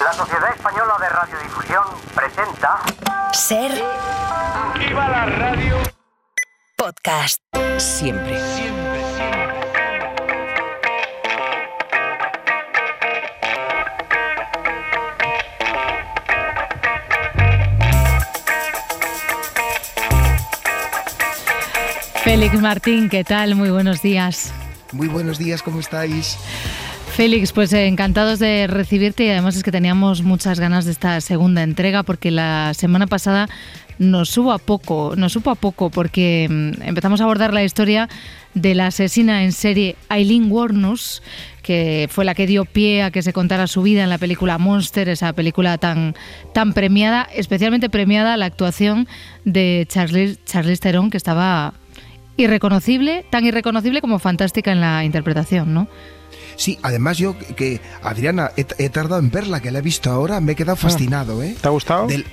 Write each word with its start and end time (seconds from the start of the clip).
La 0.00 0.14
Sociedad 0.14 0.54
Española 0.54 0.94
de 0.98 1.08
Radiodifusión 1.10 1.84
presenta. 2.14 2.78
Ser. 3.32 3.70
¡Viva 4.78 5.08
la 5.08 5.26
radio! 5.26 5.76
Podcast. 6.74 7.42
Siempre. 7.76 8.40
Siempre, 8.40 9.14
siempre. 9.14 9.50
Félix 22.24 22.60
Martín, 22.60 23.10
¿qué 23.10 23.22
tal? 23.22 23.54
Muy 23.54 23.70
buenos 23.70 24.00
días. 24.00 24.52
Muy 24.92 25.08
buenos 25.08 25.36
días, 25.36 25.62
¿cómo 25.62 25.80
estáis? 25.80 26.38
Félix, 27.20 27.52
pues 27.52 27.70
eh, 27.74 27.86
encantados 27.86 28.38
de 28.38 28.66
recibirte 28.66 29.26
y 29.26 29.28
además 29.28 29.54
es 29.54 29.62
que 29.62 29.70
teníamos 29.70 30.22
muchas 30.22 30.58
ganas 30.58 30.86
de 30.86 30.92
esta 30.92 31.20
segunda 31.20 31.62
entrega 31.62 32.02
porque 32.02 32.30
la 32.30 32.72
semana 32.72 33.06
pasada 33.06 33.46
nos 33.98 34.30
supo 34.30 34.52
a 34.52 34.58
poco, 34.58 35.12
nos 35.18 35.34
supo 35.34 35.50
a 35.50 35.54
poco 35.54 35.90
porque 35.90 36.48
mm, 36.48 36.82
empezamos 36.82 37.20
a 37.20 37.24
abordar 37.24 37.52
la 37.52 37.62
historia 37.62 38.08
de 38.54 38.74
la 38.74 38.86
asesina 38.86 39.44
en 39.44 39.52
serie 39.52 39.96
Eileen 40.08 40.50
Warnus, 40.50 41.22
que 41.62 42.08
fue 42.10 42.24
la 42.24 42.34
que 42.34 42.46
dio 42.46 42.64
pie 42.64 43.02
a 43.02 43.10
que 43.10 43.20
se 43.20 43.34
contara 43.34 43.66
su 43.66 43.82
vida 43.82 44.02
en 44.02 44.08
la 44.08 44.16
película 44.16 44.56
Monster, 44.56 45.10
esa 45.10 45.34
película 45.34 45.76
tan, 45.76 46.14
tan 46.54 46.72
premiada, 46.72 47.28
especialmente 47.34 47.90
premiada 47.90 48.38
la 48.38 48.46
actuación 48.46 49.06
de 49.44 49.84
Charlize, 49.90 50.38
Charlize 50.46 50.80
Theron, 50.80 51.10
que 51.10 51.18
estaba 51.18 51.74
irreconocible, 52.38 53.26
tan 53.28 53.44
irreconocible 53.44 54.00
como 54.00 54.18
fantástica 54.18 54.72
en 54.72 54.80
la 54.80 55.04
interpretación, 55.04 55.74
¿no? 55.74 55.86
Sí, 56.60 56.78
además 56.82 57.16
yo 57.16 57.38
que 57.56 57.80
Adriana 58.02 58.50
he, 58.54 58.66
he 58.76 58.90
tardado 58.90 59.18
en 59.18 59.30
verla, 59.30 59.60
que 59.60 59.70
la 59.70 59.78
he 59.78 59.82
visto 59.82 60.10
ahora, 60.10 60.40
me 60.40 60.52
he 60.52 60.54
quedado 60.56 60.76
fascinado, 60.76 61.42
¿eh? 61.42 61.56
¿Te 61.58 61.66
ha 61.68 61.70
gustado? 61.70 62.06
Del- 62.06 62.26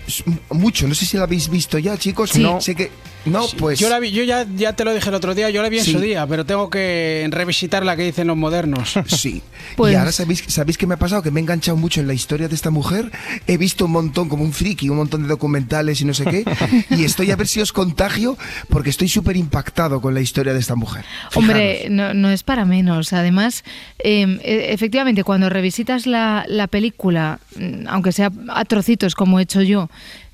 mucho, 0.52 0.86
no 0.86 0.96
sé 0.96 1.06
si 1.06 1.16
la 1.16 1.24
habéis 1.24 1.48
visto 1.50 1.78
ya, 1.80 1.96
chicos. 1.98 2.32
Sí. 2.32 2.42
No, 2.44 2.60
sé 2.60 2.76
que 2.76 2.92
no, 3.26 3.46
pues 3.58 3.80
Yo, 3.80 3.90
la 3.90 4.00
vi, 4.00 4.12
yo 4.12 4.24
ya, 4.24 4.46
ya 4.56 4.74
te 4.74 4.84
lo 4.86 4.94
dije 4.94 5.08
el 5.10 5.16
otro 5.16 5.34
día, 5.36 5.50
yo 5.50 5.62
la 5.62 5.68
vi 5.70 5.80
en 5.80 5.86
Sí. 5.86 5.92
su 5.94 6.00
día, 6.00 6.26
pero 6.28 6.46
tengo 6.46 6.70
que 6.70 7.28
revisitar 7.32 7.86
la 7.86 7.96
que 7.96 8.04
dicen 8.04 8.28
los 8.28 8.36
modernos. 8.38 8.96
Sí. 9.08 9.42
Pues- 9.78 9.94
Y 9.94 9.96
ahora 9.96 10.12
sabéis, 10.12 10.44
sabéis 10.48 10.78
qué 10.78 10.88
me 10.88 10.96
ha 10.96 10.98
pasado, 11.00 11.22
que 11.22 11.32
me 11.32 11.40
he 11.40 11.44
enganchado 11.44 11.78
mucho 11.78 12.00
en 12.02 12.08
la 12.08 12.14
historia 12.14 12.48
de 12.50 12.56
esta 12.56 12.70
mujer. 12.70 13.12
He 13.48 13.58
visto 13.58 13.86
un 13.86 13.92
montón, 13.92 14.28
como 14.30 14.44
un 14.44 14.52
friki, 14.54 14.90
un 14.90 14.98
montón 14.98 15.24
de 15.24 15.30
documentales 15.30 16.02
y 16.02 16.06
no 16.06 16.14
sé 16.14 16.26
qué. 16.26 16.44
y 16.90 17.04
estoy 17.06 17.32
a 17.32 17.36
ver 17.38 17.48
si 17.48 17.60
os 17.62 17.72
contagio, 17.74 18.38
porque 18.70 18.90
estoy 18.90 19.08
súper 19.10 19.36
impactado 19.38 20.00
con 20.02 20.14
la 20.14 20.20
historia 20.22 20.54
de 20.54 20.60
esta 20.60 20.76
mujer. 20.76 21.04
Hombre, 21.36 21.88
no, 21.90 22.14
no 22.14 22.30
es 22.30 22.44
para 22.44 22.66
menos. 22.66 23.12
Además, 23.14 23.64
eh, 24.00 24.17
e- 24.44 24.74
efectivamente, 24.74 25.24
cuando 25.24 25.50
revisitas 25.50 26.06
la, 26.08 26.46
la 26.48 26.68
película, 26.68 27.40
mm, 27.58 27.88
aunque 27.88 28.12
sea 28.12 28.32
a 28.50 28.66
trocitos 28.66 29.16
como 29.16 29.40
he 29.40 29.44
hecho 29.44 29.62
yo, 29.62 29.90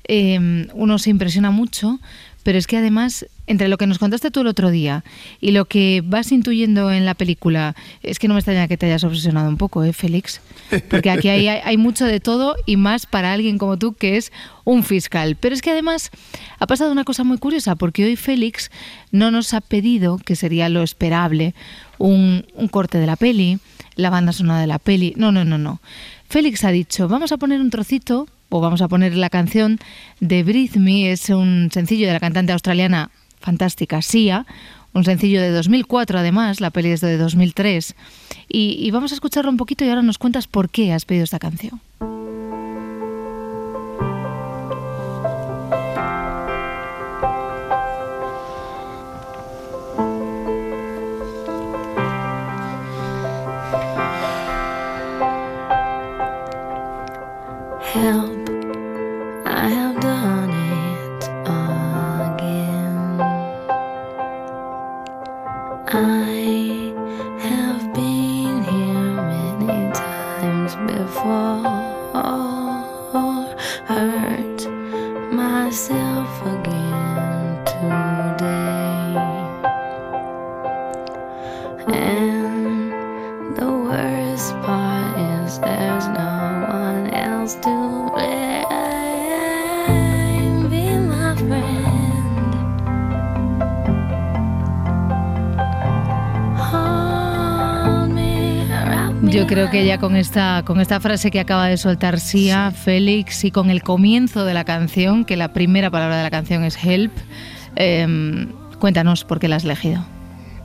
eh, 0.06 0.66
uno 0.74 0.98
se 0.98 1.10
impresiona 1.10 1.50
mucho, 1.50 1.98
pero 2.42 2.58
es 2.58 2.66
que 2.66 2.76
además, 2.76 3.24
entre 3.46 3.68
lo 3.68 3.78
que 3.78 3.86
nos 3.86 3.98
contaste 3.98 4.30
tú 4.30 4.42
el 4.42 4.48
otro 4.48 4.70
día 4.70 5.02
y 5.40 5.52
lo 5.52 5.64
que 5.64 6.02
vas 6.04 6.30
intuyendo 6.30 6.92
en 6.92 7.06
la 7.06 7.14
película, 7.14 7.74
es 8.02 8.18
que 8.18 8.28
no 8.28 8.34
me 8.34 8.40
extraña 8.40 8.68
que 8.68 8.76
te 8.76 8.84
hayas 8.84 9.02
obsesionado 9.02 9.48
un 9.48 9.56
poco, 9.56 9.82
¿eh, 9.82 9.94
Félix? 9.94 10.42
Porque 10.90 11.08
aquí 11.10 11.30
hay, 11.30 11.48
hay- 11.48 11.76
mucho 11.78 12.04
de 12.04 12.20
todo 12.20 12.54
y 12.66 12.76
más 12.76 13.06
para 13.06 13.32
alguien 13.32 13.56
como 13.56 13.78
tú 13.78 13.94
que 13.94 14.18
es 14.18 14.30
un 14.64 14.82
fiscal. 14.82 15.36
Pero 15.40 15.54
es 15.54 15.62
que 15.62 15.70
además 15.70 16.10
ha 16.58 16.66
pasado 16.66 16.92
una 16.92 17.04
cosa 17.04 17.24
muy 17.24 17.38
curiosa, 17.38 17.76
porque 17.76 18.04
hoy 18.04 18.16
Félix 18.16 18.70
no 19.10 19.30
nos 19.30 19.54
ha 19.54 19.62
pedido, 19.62 20.18
que 20.18 20.36
sería 20.36 20.68
lo 20.68 20.82
esperable, 20.82 21.54
un 21.96 22.44
corte 22.70 22.98
de 22.98 23.06
la 23.06 23.16
peli, 23.16 23.58
la 23.96 24.10
banda 24.10 24.32
sonora 24.32 24.60
de 24.60 24.66
la 24.66 24.78
peli. 24.78 25.14
No, 25.16 25.32
no, 25.32 25.44
no, 25.44 25.58
no. 25.58 25.80
Félix 26.28 26.64
ha 26.64 26.70
dicho, 26.70 27.08
vamos 27.08 27.32
a 27.32 27.36
poner 27.36 27.60
un 27.60 27.70
trocito, 27.70 28.28
o 28.48 28.60
vamos 28.60 28.82
a 28.82 28.88
poner 28.88 29.16
la 29.16 29.30
canción 29.30 29.78
de 30.20 30.42
Breathe 30.42 30.78
Me, 30.78 31.10
es 31.10 31.28
un 31.30 31.70
sencillo 31.72 32.06
de 32.06 32.12
la 32.12 32.20
cantante 32.20 32.52
australiana 32.52 33.10
fantástica 33.40 34.00
Sia, 34.00 34.46
un 34.92 35.04
sencillo 35.04 35.40
de 35.40 35.50
2004 35.50 36.20
además, 36.20 36.60
la 36.60 36.70
peli 36.70 36.90
es 36.90 37.00
de 37.00 37.16
2003, 37.16 37.94
y, 38.48 38.76
y 38.78 38.90
vamos 38.90 39.10
a 39.12 39.16
escucharlo 39.16 39.50
un 39.50 39.56
poquito 39.56 39.84
y 39.84 39.88
ahora 39.88 40.02
nos 40.02 40.18
cuentas 40.18 40.46
por 40.46 40.70
qué 40.70 40.92
has 40.92 41.04
pedido 41.04 41.24
esta 41.24 41.38
canción. 41.38 41.80
Yo 99.44 99.48
creo 99.48 99.70
que 99.70 99.84
ya 99.84 99.98
con 99.98 100.16
esta, 100.16 100.62
con 100.64 100.80
esta 100.80 101.00
frase 101.00 101.30
que 101.30 101.38
acaba 101.38 101.66
de 101.66 101.76
soltar 101.76 102.18
Sia, 102.18 102.70
Félix, 102.70 103.44
y 103.44 103.50
con 103.50 103.68
el 103.68 103.82
comienzo 103.82 104.46
de 104.46 104.54
la 104.54 104.64
canción, 104.64 105.26
que 105.26 105.36
la 105.36 105.52
primera 105.52 105.90
palabra 105.90 106.16
de 106.16 106.22
la 106.22 106.30
canción 106.30 106.64
es 106.64 106.82
help, 106.82 107.12
em, 107.76 108.48
cuéntanos 108.78 109.24
por 109.24 109.40
qué 109.40 109.48
la 109.48 109.56
has 109.56 109.64
elegido. 109.64 110.02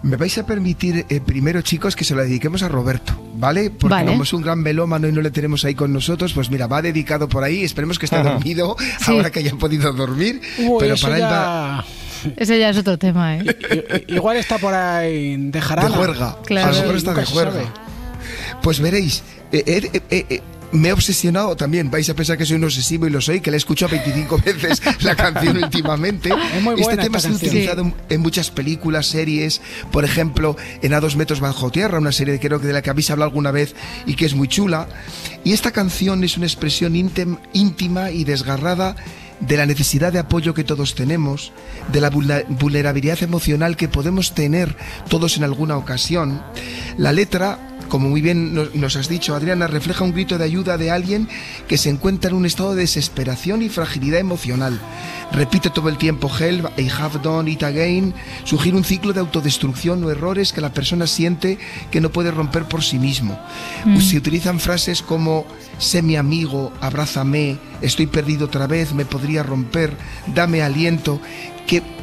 Me 0.01 0.15
vais 0.15 0.37
a 0.37 0.45
permitir 0.45 1.05
eh, 1.09 1.19
primero, 1.19 1.61
chicos, 1.61 1.93
que 1.97 2.05
se 2.05 2.15
lo 2.15 2.21
dediquemos 2.21 2.63
a 2.63 2.69
Roberto, 2.69 3.21
¿vale? 3.35 3.69
Porque 3.69 3.95
Vale. 3.95 4.11
como 4.11 4.23
es 4.23 4.31
un 4.31 4.43
gran 4.43 4.59
melómano 4.59 5.09
y 5.09 5.11
no 5.11 5.19
le 5.21 5.29
tenemos 5.31 5.65
ahí 5.65 5.75
con 5.75 5.91
nosotros, 5.91 6.31
pues 6.31 6.49
mira, 6.49 6.67
va 6.67 6.81
dedicado 6.81 7.27
por 7.27 7.43
ahí. 7.43 7.65
Esperemos 7.65 7.99
que 7.99 8.05
esté 8.05 8.23
dormido, 8.23 8.77
Sí. 8.99 9.11
ahora 9.11 9.29
que 9.29 9.39
haya 9.39 9.51
podido 9.55 9.91
dormir. 9.91 10.39
Uy, 10.57 10.77
pero 10.79 10.95
para 10.95 11.15
él 11.17 11.23
va 11.23 11.83
ya... 12.23 12.31
Ese 12.37 12.57
ya 12.57 12.69
es 12.69 12.77
otro 12.77 12.97
tema, 12.97 13.35
¿eh? 13.37 14.05
Igual 14.07 14.37
está 14.37 14.57
por 14.57 14.73
ahí 14.73 15.35
de 15.35 15.51
de 15.51 15.61
jarana. 15.61 15.89
juerga. 15.89 16.37
Claro. 16.45 16.69
A 16.69 16.71
lo 16.71 16.77
mejor 16.77 16.91
Sí, 16.93 16.97
está 16.97 17.13
de 17.13 17.25
juerga. 17.25 17.61
Pues 18.61 18.79
veréis, 18.79 19.23
eh, 19.51 19.63
eh, 19.65 19.89
eh, 19.93 20.01
eh, 20.09 20.25
eh, 20.29 20.41
me 20.71 20.89
he 20.89 20.93
obsesionado 20.93 21.55
también. 21.55 21.89
Vais 21.89 22.09
a 22.09 22.13
pensar 22.13 22.37
que 22.37 22.45
soy 22.45 22.57
un 22.57 22.63
obsesivo 22.63 23.07
y 23.07 23.09
lo 23.09 23.21
soy, 23.21 23.41
que 23.41 23.51
le 23.51 23.57
he 23.57 23.59
escuchado 23.59 23.91
25 23.91 24.37
veces 24.45 24.81
la 25.01 25.15
canción 25.15 25.57
últimamente. 25.63 26.29
Es 26.29 26.61
muy 26.61 26.73
este 26.75 26.83
buena 26.83 27.03
tema 27.03 27.17
esta 27.17 27.29
se 27.29 27.33
ha 27.33 27.37
utilizado 27.37 27.81
en, 27.81 27.95
en 28.09 28.21
muchas 28.21 28.51
películas, 28.51 29.07
series. 29.07 29.61
Por 29.91 30.05
ejemplo, 30.05 30.55
en 30.81 30.93
A 30.93 30.99
dos 30.99 31.15
metros 31.15 31.39
bajo 31.39 31.71
tierra, 31.71 31.97
una 31.97 32.11
serie 32.11 32.33
de, 32.33 32.39
creo 32.39 32.59
que 32.59 32.67
de 32.67 32.73
la 32.73 32.81
que 32.81 32.89
habéis 32.89 33.09
hablado 33.09 33.29
alguna 33.29 33.51
vez 33.51 33.75
y 34.05 34.15
que 34.15 34.25
es 34.25 34.35
muy 34.35 34.47
chula. 34.47 34.87
Y 35.43 35.53
esta 35.53 35.71
canción 35.71 36.23
es 36.23 36.37
una 36.37 36.45
expresión 36.45 36.95
íntima 36.95 38.11
y 38.11 38.23
desgarrada 38.23 38.95
de 39.39 39.57
la 39.57 39.65
necesidad 39.65 40.11
de 40.11 40.19
apoyo 40.19 40.53
que 40.53 40.63
todos 40.65 40.95
tenemos, 40.95 41.53
de 41.93 42.01
la 42.01 42.09
vulnerabilidad 42.09 43.23
emocional 43.23 43.77
que 43.77 43.87
podemos 43.87 44.33
tener 44.33 44.75
todos 45.07 45.37
en 45.37 45.45
alguna 45.45 45.77
ocasión. 45.77 46.43
La 46.97 47.13
letra, 47.13 47.57
como 47.89 48.09
muy 48.09 48.21
bien 48.21 48.53
nos, 48.53 48.73
nos 48.75 48.95
has 48.95 49.09
dicho, 49.09 49.35
Adriana, 49.35 49.67
refleja 49.67 50.03
un 50.03 50.13
grito 50.13 50.37
de 50.37 50.45
ayuda 50.45 50.77
de 50.77 50.91
alguien 50.91 51.27
que 51.67 51.77
se 51.77 51.89
encuentra 51.89 52.29
en 52.29 52.37
un 52.37 52.45
estado 52.45 52.75
de 52.75 52.81
desesperación 52.81 53.61
y 53.61 53.69
fragilidad 53.69 54.19
emocional. 54.19 54.79
Repite 55.31 55.69
todo 55.69 55.89
el 55.89 55.97
tiempo 55.97 56.31
help, 56.39 56.67
I 56.79 56.89
have 56.89 57.19
done 57.21 57.51
it 57.51 57.63
again, 57.63 58.13
sugiere 58.45 58.77
un 58.77 58.83
ciclo 58.83 59.13
de 59.13 59.19
autodestrucción 59.19 60.03
o 60.03 60.09
errores 60.09 60.53
que 60.53 60.61
la 60.61 60.73
persona 60.73 61.05
siente 61.05 61.59
que 61.91 62.01
no 62.01 62.09
puede 62.09 62.31
romper 62.31 62.65
por 62.65 62.83
sí 62.83 62.97
mismo. 62.97 63.39
Se 63.99 64.17
utilizan 64.17 64.59
frases 64.59 65.01
como 65.01 65.45
sé 65.77 66.01
mi 66.01 66.15
amigo, 66.15 66.73
abrázame, 66.81 67.57
estoy 67.81 68.07
perdido 68.07 68.45
otra 68.45 68.67
vez, 68.67 68.93
me 68.93 69.05
podría 69.05 69.43
romper, 69.43 69.95
dame 70.33 70.61
aliento, 70.61 71.21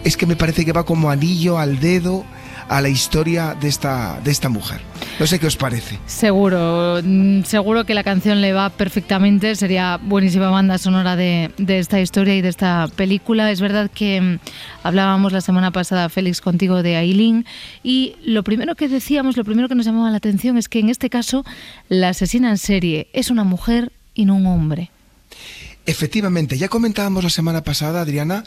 es 0.04 0.16
que 0.16 0.26
me 0.26 0.36
parece 0.36 0.64
que 0.64 0.72
va 0.72 0.84
como 0.84 1.10
anillo 1.10 1.58
al 1.58 1.80
dedo 1.80 2.24
a 2.68 2.80
la 2.80 2.88
historia 2.88 3.54
de 3.60 3.68
esta, 3.68 4.20
de 4.24 4.30
esta 4.30 4.48
mujer. 4.48 4.80
No 5.20 5.26
sé 5.26 5.38
qué 5.38 5.46
os 5.46 5.56
parece. 5.56 5.98
Seguro, 6.06 7.00
mm, 7.02 7.42
seguro 7.44 7.84
que 7.84 7.94
la 7.94 8.02
canción 8.02 8.40
le 8.40 8.52
va 8.52 8.70
perfectamente, 8.70 9.54
sería 9.54 9.98
buenísima 10.02 10.50
banda 10.50 10.78
sonora 10.78 11.16
de, 11.16 11.50
de 11.58 11.78
esta 11.78 12.00
historia 12.00 12.36
y 12.36 12.42
de 12.42 12.48
esta 12.48 12.88
película. 12.96 13.50
Es 13.50 13.60
verdad 13.60 13.90
que 13.92 14.20
mm, 14.20 14.38
hablábamos 14.82 15.32
la 15.32 15.40
semana 15.40 15.70
pasada, 15.70 16.08
Félix, 16.08 16.40
contigo 16.40 16.82
de 16.82 16.96
Aileen 16.96 17.46
y 17.82 18.16
lo 18.24 18.42
primero 18.42 18.74
que 18.74 18.88
decíamos, 18.88 19.36
lo 19.36 19.44
primero 19.44 19.68
que 19.68 19.74
nos 19.74 19.86
llamaba 19.86 20.10
la 20.10 20.16
atención 20.16 20.58
es 20.58 20.68
que 20.68 20.80
en 20.80 20.88
este 20.88 21.08
caso 21.08 21.44
la 21.88 22.10
asesina 22.10 22.50
en 22.50 22.58
serie 22.58 23.08
es 23.12 23.30
una 23.30 23.44
mujer 23.44 23.92
y 24.14 24.24
no 24.24 24.34
un 24.36 24.46
hombre. 24.46 24.90
Efectivamente, 25.88 26.58
ya 26.58 26.66
comentábamos 26.66 27.22
la 27.22 27.30
semana 27.30 27.62
pasada, 27.62 28.00
Adriana, 28.00 28.42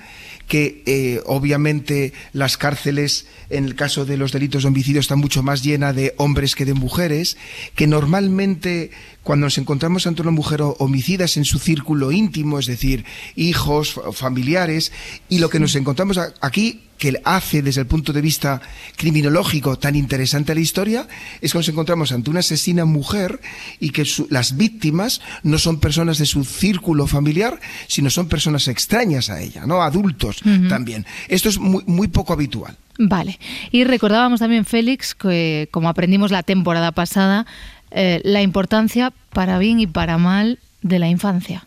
que 0.49 0.83
eh, 0.85 1.21
obviamente 1.25 2.11
las 2.33 2.57
cárceles, 2.57 3.27
en 3.49 3.63
el 3.63 3.75
caso 3.75 4.03
de 4.03 4.17
los 4.17 4.33
delitos 4.33 4.63
de 4.63 4.67
homicidio, 4.67 4.99
están 4.99 5.19
mucho 5.19 5.41
más 5.41 5.63
llenas 5.63 5.95
de 5.95 6.13
hombres 6.17 6.53
que 6.53 6.65
de 6.65 6.73
mujeres, 6.73 7.37
que 7.75 7.87
normalmente 7.87 8.91
cuando 9.23 9.45
nos 9.45 9.57
encontramos 9.57 10.07
ante 10.07 10.21
una 10.21 10.31
mujer 10.31 10.61
homicida 10.61 11.25
es 11.25 11.37
en 11.37 11.45
su 11.45 11.59
círculo 11.59 12.11
íntimo, 12.11 12.59
es 12.59 12.65
decir, 12.65 13.05
hijos, 13.35 13.99
familiares, 14.13 14.91
y 15.27 15.39
lo 15.39 15.49
que 15.49 15.59
nos 15.59 15.75
encontramos 15.75 16.19
aquí 16.41 16.81
que 16.99 17.19
hace 17.23 17.61
desde 17.61 17.81
el 17.81 17.87
punto 17.87 18.11
de 18.11 18.21
vista 18.21 18.61
criminológico 18.97 19.77
tan 19.77 19.95
interesante 19.95 20.53
la 20.53 20.59
historia 20.59 21.07
es 21.41 21.53
que 21.53 21.57
nos 21.57 21.69
encontramos 21.69 22.11
ante 22.11 22.29
una 22.29 22.41
asesina 22.41 22.85
mujer 22.85 23.39
y 23.79 23.91
que 23.91 24.05
las 24.29 24.57
víctimas 24.57 25.21
no 25.41 25.57
son 25.57 25.79
personas 25.79 26.17
de 26.17 26.25
su 26.25 26.43
círculo 26.43 27.07
familiar, 27.07 27.59
sino 27.87 28.09
son 28.09 28.27
personas 28.27 28.67
extrañas 28.67 29.29
a 29.29 29.41
ella, 29.41 29.65
¿no? 29.65 29.81
Adultos 29.81 30.41
también. 30.67 31.05
Esto 31.29 31.47
es 31.49 31.57
muy, 31.57 31.83
muy 31.87 32.09
poco 32.09 32.33
habitual. 32.33 32.77
Vale. 33.01 33.39
Y 33.71 33.85
recordábamos 33.85 34.41
también, 34.41 34.65
Félix, 34.65 35.15
que 35.15 35.69
como 35.71 35.87
aprendimos 35.87 36.31
la 36.31 36.43
temporada 36.43 36.91
pasada, 36.91 37.47
eh, 37.91 38.21
la 38.23 38.41
importancia 38.41 39.13
para 39.31 39.57
bien 39.57 39.79
y 39.79 39.87
para 39.87 40.17
mal 40.17 40.59
de 40.81 40.99
la 40.99 41.09
infancia. 41.09 41.65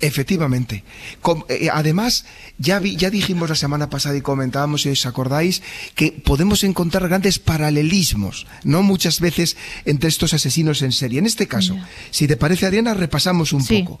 Efectivamente. 0.00 0.84
Eh, 1.48 1.68
además, 1.72 2.26
ya, 2.58 2.78
ya 2.80 3.08
dijimos 3.08 3.48
la 3.48 3.54
semana 3.54 3.88
pasada 3.88 4.16
y 4.16 4.20
comentábamos, 4.20 4.82
si 4.82 4.90
os 4.90 5.06
acordáis, 5.06 5.62
que 5.94 6.12
podemos 6.12 6.62
encontrar 6.64 7.08
grandes 7.08 7.38
paralelismos, 7.38 8.46
¿no? 8.64 8.82
Muchas 8.82 9.20
veces 9.20 9.56
entre 9.86 10.10
estos 10.10 10.34
asesinos 10.34 10.82
en 10.82 10.92
serie. 10.92 11.20
En 11.20 11.26
este 11.26 11.46
caso, 11.46 11.76
si 12.10 12.26
te 12.26 12.36
parece, 12.36 12.66
Adriana, 12.66 12.92
repasamos 12.92 13.54
un 13.54 13.64
poco. 13.64 13.98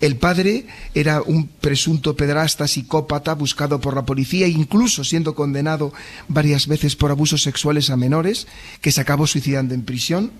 El 0.00 0.16
padre 0.16 0.66
era 0.94 1.20
un 1.20 1.48
presunto 1.48 2.16
pedrasta, 2.16 2.66
psicópata, 2.66 3.34
buscado 3.34 3.78
por 3.78 3.94
la 3.94 4.06
policía, 4.06 4.46
incluso 4.46 5.04
siendo 5.04 5.34
condenado 5.34 5.92
varias 6.28 6.66
veces 6.66 6.96
por 6.96 7.10
abusos 7.10 7.42
sexuales 7.42 7.90
a 7.90 7.98
menores, 7.98 8.46
que 8.80 8.90
se 8.90 9.02
acabó 9.02 9.26
suicidando 9.26 9.74
en 9.74 9.82
prisión. 9.82 10.32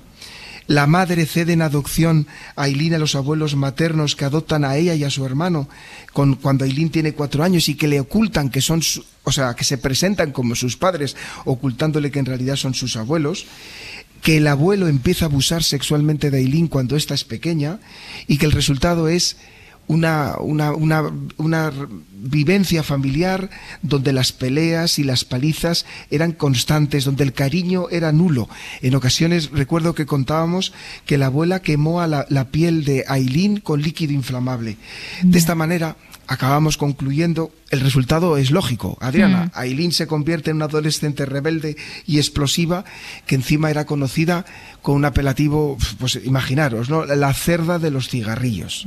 La 0.67 0.87
madre 0.87 1.27
cede 1.27 1.53
en 1.53 1.63
adopción 1.63 2.27
a 2.57 2.63
Aileen 2.65 2.95
a 2.95 2.99
los 2.99 3.15
abuelos 3.15 3.57
maternos 3.57 4.17
que 4.17 4.25
adoptan 4.25 4.65
a 4.65 4.77
ella 4.77 4.95
y 4.95 5.05
a 5.05 5.11
su 5.11 5.25
hermano 5.25 5.69
cuando 6.13 6.65
Aileen 6.65 6.91
tiene 6.91 7.15
cuatro 7.15 7.43
años 7.43 7.69
y 7.69 7.75
que 7.75 7.89
le 7.89 8.01
ocultan 8.01 8.51
que 8.51 8.61
son, 8.61 8.81
o 9.25 9.33
sea, 9.33 9.55
que 9.55 9.65
se 9.65 9.79
presentan 9.79 10.31
como 10.33 10.55
sus 10.55 10.77
padres, 10.77 11.17
ocultándole 11.45 12.11
que 12.11 12.21
en 12.21 12.27
realidad 12.27 12.57
son 12.57 12.75
sus 12.75 12.97
abuelos 12.97 13.47
que 14.23 14.37
el 14.37 14.47
abuelo 14.47 14.87
empieza 14.87 15.25
a 15.25 15.29
abusar 15.29 15.65
sexualmente 15.65 16.31
de 16.31 16.39
Aileen 16.39 16.69
cuando 16.69 16.97
ésta 16.97 17.13
es 17.13 17.25
pequeña 17.25 17.81
y 18.29 18.39
que 18.39 18.47
el 18.47 18.53
resultado 18.53 19.09
es 19.09 19.37
una, 19.89 20.37
una, 20.39 20.73
una, 20.73 21.11
una, 21.37 21.73
vivencia 22.25 22.85
familiar 22.85 23.51
donde 23.83 24.13
las 24.13 24.31
peleas 24.31 25.01
y 25.01 25.05
las 25.05 25.25
palizas 25.25 25.85
eran 26.09 26.31
constantes, 26.31 27.05
donde 27.05 27.25
el 27.25 27.33
cariño 27.33 27.89
era 27.91 28.13
nulo. 28.13 28.49
En 28.81 28.95
ocasiones 28.95 29.51
recuerdo 29.51 29.95
que 29.95 30.07
contábamos 30.07 30.73
que 31.05 31.19
la 31.19 31.27
abuela 31.27 31.63
quemó 31.63 32.01
a 32.01 32.07
la, 32.07 32.25
la 32.29 32.49
piel 32.49 32.85
de 32.85 33.05
Aileen 33.09 33.59
con 33.59 33.83
líquido 33.83 34.13
inflamable. 34.13 34.77
De 35.23 35.37
esta 35.37 35.57
manera 35.57 35.97
acabamos 36.27 36.77
concluyendo, 36.77 37.53
el 37.71 37.81
resultado 37.81 38.37
es 38.37 38.51
lógico. 38.51 38.97
Adriana, 39.01 39.51
Aileen 39.55 39.93
se 39.93 40.07
convierte 40.07 40.51
en 40.51 40.57
una 40.57 40.67
adolescente 40.67 41.27
rebelde 41.27 41.77
y 42.07 42.19
explosiva 42.19 42.85
que 43.27 43.35
encima 43.35 43.71
era 43.71 43.85
conocida 43.85 44.47
con 44.81 44.95
un 44.95 45.05
apelativo, 45.05 45.77
pues 45.99 46.19
imaginaros, 46.25 46.89
¿no? 46.89 47.05
La 47.05 47.35
cerda 47.35 47.79
de 47.79 47.91
los 47.91 48.09
cigarrillos. 48.09 48.87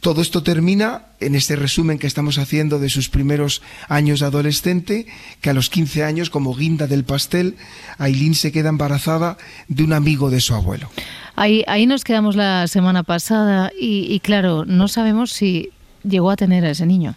Todo 0.00 0.22
esto 0.22 0.42
termina 0.42 1.02
en 1.20 1.34
este 1.34 1.56
resumen 1.56 1.98
que 1.98 2.06
estamos 2.06 2.38
haciendo 2.38 2.78
de 2.78 2.88
sus 2.88 3.10
primeros 3.10 3.60
años 3.86 4.20
de 4.20 4.26
adolescente, 4.26 5.06
que 5.42 5.50
a 5.50 5.52
los 5.52 5.68
15 5.68 6.04
años, 6.04 6.30
como 6.30 6.54
guinda 6.54 6.86
del 6.86 7.04
pastel, 7.04 7.56
Aileen 7.98 8.34
se 8.34 8.50
queda 8.50 8.70
embarazada 8.70 9.36
de 9.68 9.84
un 9.84 9.92
amigo 9.92 10.30
de 10.30 10.40
su 10.40 10.54
abuelo. 10.54 10.90
Ahí, 11.36 11.64
ahí 11.66 11.86
nos 11.86 12.04
quedamos 12.04 12.34
la 12.34 12.66
semana 12.66 13.02
pasada 13.02 13.70
y, 13.78 14.18
claro, 14.20 14.64
no 14.64 14.88
sabemos 14.88 15.32
si 15.32 15.68
llegó 16.02 16.30
a 16.30 16.36
tener 16.36 16.64
a 16.64 16.70
ese 16.70 16.86
niño 16.86 17.14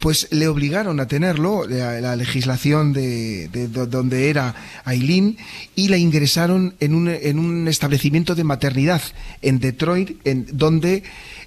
pues 0.00 0.28
le 0.30 0.48
obligaron 0.48 0.98
a 0.98 1.06
tenerlo, 1.06 1.66
la, 1.68 2.00
la 2.00 2.16
legislación 2.16 2.94
de, 2.94 3.48
de, 3.48 3.68
donde 3.68 4.30
era 4.30 4.54
Aileen, 4.84 5.36
y 5.76 5.88
la 5.88 5.98
ingresaron 5.98 6.74
en 6.80 6.94
un, 6.94 7.08
en 7.08 7.38
un 7.38 7.68
establecimiento 7.68 8.34
de 8.34 8.42
maternidad 8.42 9.02
en 9.42 9.60
Detroit, 9.60 10.16
en 10.24 10.46
donde 10.52 11.02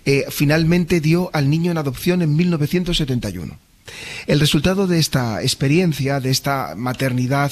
eh, 0.06 0.26
finalmente 0.30 1.02
dio 1.02 1.32
al 1.34 1.50
niño 1.50 1.72
en 1.72 1.80
adopción 1.80 2.22
en 2.22 2.36
1971. 2.36 3.58
El 4.27 4.39
resultado 4.39 4.88
de 4.88 5.00
esta 5.00 5.41
experiencia, 5.41 6.19
de 6.19 6.30
esta 6.30 6.74
maternidad 6.75 7.51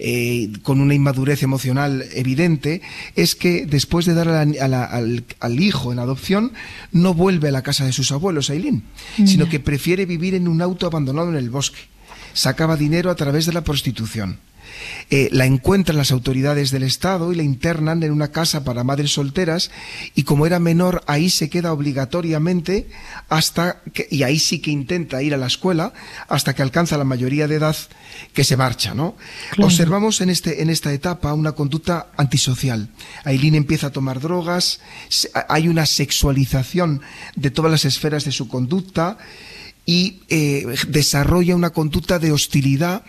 eh, 0.00 0.52
con 0.62 0.80
una 0.80 0.94
inmadurez 0.94 1.42
emocional 1.42 2.04
evidente, 2.12 2.82
es 3.16 3.34
que 3.34 3.66
después 3.66 4.06
de 4.06 4.14
dar 4.14 4.28
al, 4.28 5.60
hijo 5.60 5.92
en 5.92 5.98
adopción, 5.98 6.52
no 6.92 7.14
vuelve 7.14 7.48
a 7.48 7.52
la 7.52 7.62
casa 7.62 7.84
de 7.84 7.92
sus 7.92 8.12
abuelos, 8.12 8.50
Aileen, 8.50 8.84
sino 9.16 9.48
que 9.48 9.60
prefiere 9.60 10.06
vivir 10.06 10.34
en 10.34 10.48
un 10.48 10.62
auto 10.62 10.86
abandonado 10.86 11.30
en 11.30 11.36
el 11.36 11.50
bosque. 11.50 11.80
Sacaba 12.32 12.76
dinero 12.76 13.10
a 13.10 13.16
través 13.16 13.46
de 13.46 13.52
la 13.52 13.64
prostitución. 13.64 14.38
Eh, 15.10 15.28
la 15.32 15.46
encuentran 15.46 15.96
las 15.96 16.10
autoridades 16.10 16.70
del 16.70 16.82
Estado 16.82 17.32
y 17.32 17.36
la 17.36 17.42
internan 17.42 18.02
en 18.02 18.12
una 18.12 18.28
casa 18.28 18.64
para 18.64 18.84
madres 18.84 19.12
solteras 19.12 19.70
y 20.14 20.24
como 20.24 20.46
era 20.46 20.58
menor 20.58 21.02
ahí 21.06 21.30
se 21.30 21.48
queda 21.48 21.72
obligatoriamente 21.72 22.88
hasta 23.28 23.80
que, 23.94 24.06
y 24.10 24.22
ahí 24.22 24.38
sí 24.38 24.60
que 24.60 24.70
intenta 24.70 25.22
ir 25.22 25.34
a 25.34 25.38
la 25.38 25.46
escuela 25.46 25.92
hasta 26.28 26.54
que 26.54 26.62
alcanza 26.62 26.98
la 26.98 27.04
mayoría 27.04 27.48
de 27.48 27.56
edad 27.56 27.76
que 28.32 28.44
se 28.44 28.56
marcha, 28.56 28.94
¿no? 28.94 29.16
Observamos 29.58 30.20
en, 30.20 30.30
este, 30.30 30.62
en 30.62 30.70
esta 30.70 30.92
etapa 30.92 31.32
una 31.32 31.52
conducta 31.52 32.08
antisocial. 32.16 32.88
Aileen 33.24 33.54
empieza 33.54 33.88
a 33.88 33.90
tomar 33.90 34.20
drogas, 34.20 34.80
hay 35.48 35.68
una 35.68 35.86
sexualización 35.86 37.00
de 37.34 37.50
todas 37.50 37.70
las 37.70 37.84
esferas 37.84 38.24
de 38.24 38.32
su 38.32 38.48
conducta, 38.48 39.18
y 39.88 40.20
eh, 40.28 40.66
desarrolla 40.88 41.56
una 41.56 41.70
conducta 41.70 42.18
de 42.18 42.30
hostilidad 42.30 43.04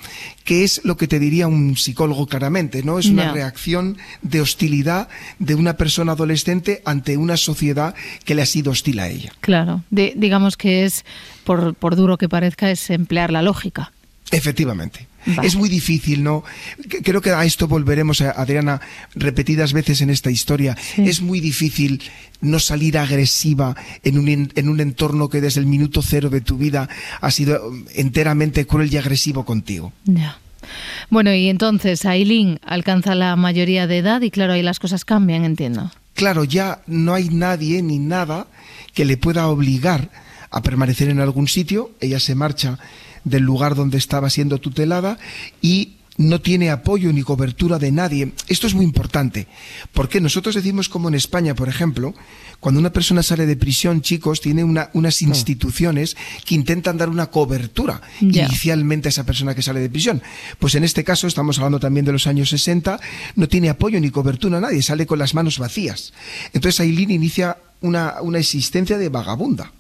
que 0.46 0.64
es 0.64 0.80
lo 0.86 0.96
que 0.96 1.10
te 1.10 1.20
diría 1.20 1.46
un 1.46 1.76
psicólogo 1.76 2.26
claramente, 2.26 2.84
¿no? 2.84 3.00
Es 3.00 3.08
una 3.08 3.34
reacción 3.34 3.98
de 4.22 4.40
hostilidad 4.40 5.10
de 5.40 5.56
una 5.56 5.76
persona 5.76 6.14
adolescente 6.14 6.82
ante 6.86 7.18
una 7.18 7.36
sociedad 7.36 7.96
que 8.24 8.34
le 8.34 8.44
ha 8.44 8.46
sido 8.46 8.72
hostil 8.72 9.02
a 9.02 9.10
ella. 9.10 9.34
Claro, 9.42 9.84
digamos 9.90 10.56
que 10.56 10.86
es, 10.86 11.04
por, 11.44 11.76
por 11.76 11.98
duro 11.98 12.18
que 12.18 12.30
parezca, 12.30 12.72
es 12.72 12.90
emplear 12.90 13.30
la 13.30 13.42
lógica. 13.42 13.92
Efectivamente. 14.32 15.09
Es 15.44 15.56
muy 15.56 15.70
difícil, 15.70 16.24
¿no? 16.24 16.44
Creo 17.04 17.22
que 17.22 17.32
a 17.32 17.46
esto 17.46 17.68
volveremos, 17.68 18.22
eh, 18.22 18.32
Adriana, 18.36 18.82
repetidas 19.16 19.74
veces 19.74 20.02
en 20.02 20.10
esta 20.10 20.32
historia. 20.32 20.78
Es 20.98 21.22
muy 21.22 21.40
difícil 21.40 22.02
no 22.42 22.60
salir 22.60 22.98
agresiva 22.98 23.76
en 24.04 24.18
un, 24.18 24.52
en 24.56 24.70
un 24.70 24.80
entorno 24.80 25.30
que 25.30 25.42
desde 25.42 25.60
el 25.60 25.66
minuto 25.66 26.02
cero 26.02 26.30
de 26.30 26.42
tu 26.42 26.58
vida 26.58 26.90
ha 27.22 27.32
sido 27.32 27.72
enteramente 27.94 28.66
cruel 28.66 28.94
y 28.94 28.98
agresivo 28.98 29.46
contigo. 29.46 29.92
Ya. 30.06 30.40
Bueno, 31.10 31.34
y 31.34 31.50
entonces 31.50 32.06
Aileen 32.06 32.60
alcanza 32.66 33.16
la 33.16 33.36
mayoría 33.36 33.88
de 33.88 33.98
edad 33.98 34.22
y 34.22 34.32
claro, 34.32 34.54
ahí 34.54 34.64
las 34.64 34.80
cosas 34.80 35.06
cambian, 35.06 35.44
entiendo. 35.44 35.92
Claro, 36.14 36.44
ya 36.44 36.82
no 36.86 37.14
hay 37.14 37.30
nadie 37.30 37.82
ni 37.82 37.98
nada 37.98 38.48
que 38.94 39.06
le 39.06 39.18
pueda 39.18 39.48
obligar 39.48 40.10
a 40.52 40.62
permanecer 40.62 41.10
en 41.10 41.20
algún 41.20 41.48
sitio. 41.48 41.92
Ella 42.02 42.20
se 42.20 42.36
marcha 42.36 42.80
del 43.24 43.44
lugar 43.44 43.76
donde 43.76 43.98
estaba 43.98 44.30
siendo 44.30 44.60
tutelada 44.60 45.18
y 45.62 45.94
no 46.20 46.42
tiene 46.42 46.70
apoyo 46.70 47.14
ni 47.14 47.24
cobertura 47.24 47.80
de 47.80 47.94
nadie. 47.94 48.34
Esto 48.50 48.68
es 48.68 48.74
muy 48.74 48.84
importante, 48.84 49.48
porque 49.94 50.20
nosotros 50.20 50.54
decimos 50.54 50.90
como 50.90 51.08
en 51.08 51.16
España, 51.16 51.56
por 51.56 51.70
ejemplo, 51.70 52.14
cuando 52.60 52.82
una 52.82 52.92
persona 52.92 53.24
sale 53.24 53.46
de 53.46 53.56
prisión, 53.56 54.02
chicos, 54.02 54.42
tiene 54.42 54.66
una, 54.66 54.90
unas 54.94 55.22
hmm. 55.22 55.30
instituciones 55.30 56.18
que 56.46 56.56
intentan 56.56 56.98
dar 56.98 57.08
una 57.08 57.28
cobertura 57.28 58.02
inicialmente 58.20 59.08
a 59.08 59.12
esa 59.12 59.26
persona 59.26 59.56
que 59.56 59.62
sale 59.62 59.80
de 59.80 59.90
prisión. 59.90 60.22
Pues 60.60 60.76
en 60.76 60.84
este 60.84 61.06
caso, 61.06 61.26
estamos 61.26 61.58
hablando 61.58 61.80
también 61.80 62.06
de 62.06 62.12
los 62.12 62.28
años 62.28 62.50
60, 62.50 63.00
no 63.38 63.48
tiene 63.48 63.70
apoyo 63.70 63.98
ni 64.02 64.10
cobertura 64.10 64.58
a 64.58 64.62
nadie, 64.62 64.82
sale 64.82 65.06
con 65.06 65.20
las 65.20 65.34
manos 65.34 65.58
vacías. 65.58 66.12
Entonces 66.52 66.82
Aileen 66.82 67.12
inicia 67.12 67.58
una, 67.80 68.16
una 68.22 68.40
existencia 68.40 68.98
de 68.98 69.08
vagabunda. 69.08 69.72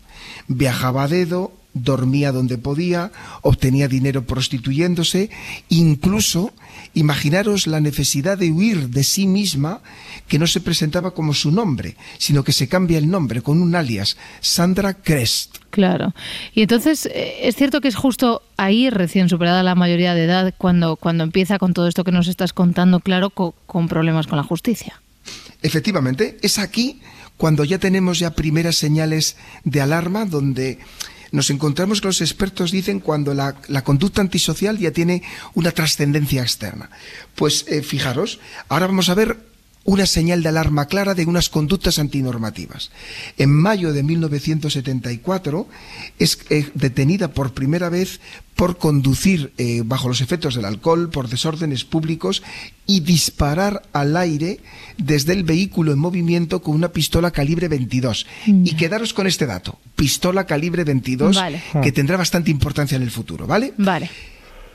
Viajaba 0.47 1.03
a 1.03 1.07
dedo, 1.09 1.58
dormía 1.73 2.31
donde 2.31 2.57
podía, 2.57 3.11
obtenía 3.41 3.87
dinero 3.87 4.25
prostituyéndose, 4.25 5.29
incluso 5.69 6.51
imaginaros 6.93 7.67
la 7.67 7.79
necesidad 7.79 8.37
de 8.37 8.51
huir 8.51 8.89
de 8.89 9.03
sí 9.03 9.27
misma 9.27 9.81
que 10.27 10.39
no 10.39 10.47
se 10.47 10.61
presentaba 10.61 11.11
como 11.11 11.33
su 11.33 11.51
nombre, 11.51 11.95
sino 12.17 12.43
que 12.43 12.53
se 12.53 12.67
cambia 12.67 12.97
el 12.97 13.09
nombre 13.09 13.41
con 13.41 13.61
un 13.61 13.75
alias, 13.75 14.17
Sandra 14.41 14.93
Crest. 14.93 15.57
Claro. 15.69 16.13
Y 16.53 16.63
entonces, 16.63 17.05
eh, 17.05 17.41
es 17.43 17.55
cierto 17.55 17.81
que 17.81 17.87
es 17.87 17.95
justo 17.95 18.41
ahí, 18.57 18.89
recién 18.89 19.29
superada 19.29 19.61
la 19.61 19.75
mayoría 19.75 20.15
de 20.15 20.25
edad, 20.25 20.53
cuando, 20.57 20.95
cuando 20.95 21.23
empieza 21.23 21.59
con 21.59 21.73
todo 21.73 21.87
esto 21.87 22.03
que 22.03 22.11
nos 22.11 22.27
estás 22.27 22.53
contando, 22.53 22.99
claro, 22.99 23.29
con, 23.29 23.53
con 23.67 23.87
problemas 23.87 24.25
con 24.27 24.37
la 24.37 24.43
justicia. 24.43 25.01
Efectivamente, 25.61 26.37
es 26.41 26.57
aquí 26.57 27.01
cuando 27.37 27.63
ya 27.63 27.77
tenemos 27.77 28.19
ya 28.19 28.31
primeras 28.31 28.75
señales 28.75 29.37
de 29.63 29.81
alarma 29.81 30.25
donde 30.25 30.79
nos 31.31 31.49
encontramos 31.49 32.01
que 32.01 32.07
los 32.07 32.21
expertos 32.21 32.71
dicen 32.71 32.99
cuando 32.99 33.33
la, 33.33 33.53
conducta 33.83 34.21
antisocial 34.21 34.77
ya 34.77 34.91
tiene 34.91 35.23
una 35.53 35.71
trascendencia 35.71 36.41
externa. 36.41 36.89
Pues 37.35 37.65
eh, 37.67 37.81
fijaros, 37.81 38.39
ahora 38.67 38.87
vamos 38.87 39.09
a 39.09 39.15
ver 39.15 39.48
una 39.85 40.05
señal 40.05 40.43
de 40.43 40.49
alarma 40.49 40.85
clara 40.85 41.15
de 41.15 41.25
unas 41.25 41.49
conductas 41.49 41.99
antinormativas. 41.99 42.91
En 43.37 43.51
mayo 43.51 43.93
de 43.93 44.03
1974 44.03 45.67
es 46.19 46.39
eh, 46.49 46.69
detenida 46.73 47.29
por 47.29 47.53
primera 47.53 47.89
vez 47.89 48.19
por 48.55 48.77
conducir 48.77 49.53
eh, 49.57 49.83
bajo 49.85 50.09
los 50.09 50.21
efectos 50.21 50.55
del 50.55 50.65
alcohol, 50.65 51.09
por 51.09 51.29
desórdenes 51.29 51.85
públicos 51.85 52.43
y 52.85 52.99
disparar 52.99 53.83
al 53.93 54.17
aire 54.17 54.59
desde 54.97 55.33
el 55.33 55.43
vehículo 55.43 55.93
en 55.93 55.99
movimiento 55.99 56.61
con 56.61 56.75
una 56.75 56.89
pistola 56.89 57.31
calibre 57.31 57.69
22. 57.69 58.27
Y 58.45 58.75
quedaros 58.75 59.13
con 59.13 59.27
este 59.27 59.45
dato, 59.45 59.79
pistola 59.95 60.45
calibre 60.45 60.83
22, 60.83 61.37
Vale. 61.37 61.61
que 61.81 61.91
tendrá 61.91 62.17
bastante 62.17 62.51
importancia 62.51 62.97
en 62.97 63.03
el 63.03 63.11
futuro, 63.11 63.47
¿vale? 63.47 63.73
Vale. 63.77 64.09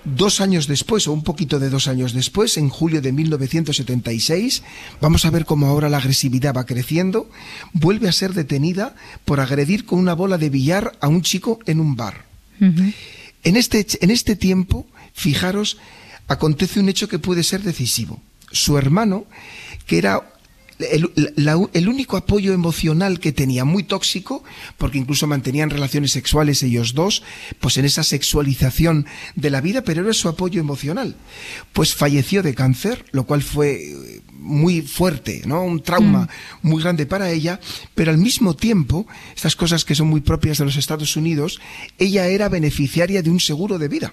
Dos 0.04 0.42
años 0.42 0.66
después, 0.66 1.08
o 1.08 1.12
un 1.12 1.25
poquito 1.25 1.58
de 1.58 1.70
dos 1.70 1.88
años 1.88 2.12
después, 2.12 2.58
en 2.58 2.68
julio 2.68 3.00
de 3.00 3.12
1976, 3.12 4.62
vamos 5.00 5.25
a 5.25 5.30
ver 5.30 5.46
cómo 5.46 5.66
ahora 5.66 5.88
la 5.88 5.96
agresividad 5.96 6.54
va 6.54 6.66
creciendo, 6.66 7.30
vuelve 7.73 8.08
a 8.08 8.12
ser 8.12 8.34
detenida 8.34 8.94
por 9.25 9.40
agredir 9.40 9.87
con 9.87 9.99
una 9.99 10.14
bola 10.14 10.37
de 10.37 10.50
billar 10.50 10.92
a 11.00 11.08
un 11.08 11.23
chico 11.23 11.58
en 11.64 11.80
un 11.80 11.96
bar. 11.96 12.26
En 12.61 13.56
este, 13.56 13.87
en 14.00 14.11
este 14.11 14.37
tiempo, 14.37 14.87
fijaros, 15.14 15.78
acontece 16.28 16.80
un 16.80 16.90
hecho 16.90 17.08
que 17.08 17.18
puede 17.18 17.42
ser 17.42 17.62
decisivo. 17.62 18.20
Su 18.52 18.76
hermano, 18.76 19.25
que 19.87 19.99
era 19.99 20.34
el, 20.78 21.11
la- 21.37 21.61
el 21.73 21.88
único 21.88 22.16
apoyo 22.16 22.52
emocional 22.52 23.21
que 23.21 23.33
tenía, 23.33 23.64
muy 23.64 23.83
tóxico, 23.85 24.43
porque 24.78 24.99
incluso 24.99 25.26
mantenían 25.26 25.71
relaciones 25.71 26.12
sexuales 26.12 26.62
ellos 26.62 26.95
dos, 26.95 27.23
pues 27.61 27.76
en 27.78 27.85
esa 27.85 28.02
sexualización 28.02 29.07
de 29.37 29.50
la 29.50 29.61
vida, 29.61 29.83
pero 29.83 30.02
era 30.02 30.12
su 30.12 30.28
apoyo 30.28 30.61
emocional. 30.61 31.16
Pues 31.73 31.95
falleció 31.95 32.43
de 32.43 32.54
cáncer, 32.54 33.04
lo 33.12 33.25
cual 33.25 33.43
fue 33.43 33.73
eh, 33.75 34.21
muy 34.33 34.83
fuerte, 34.83 35.43
¿no? 35.47 35.62
Un 35.62 35.83
trauma 35.83 36.28
muy 36.62 36.83
grande 36.83 37.07
para 37.07 37.31
ella, 37.31 37.61
pero 37.95 38.11
al 38.11 38.19
mismo 38.19 38.54
tiempo, 38.54 39.07
estas 39.35 39.57
cosas 39.57 39.85
que 39.85 39.95
son 39.95 40.09
muy 40.09 40.21
propias 40.21 40.59
de 40.59 40.64
los 40.64 40.76
Estados 40.76 41.16
Unidos, 41.16 41.61
ella 41.99 42.26
era 42.26 42.49
beneficiaria 42.49 43.23
de 43.23 43.31
un 43.31 43.40
seguro 43.40 43.78
de 43.78 43.88
vida. 43.88 44.12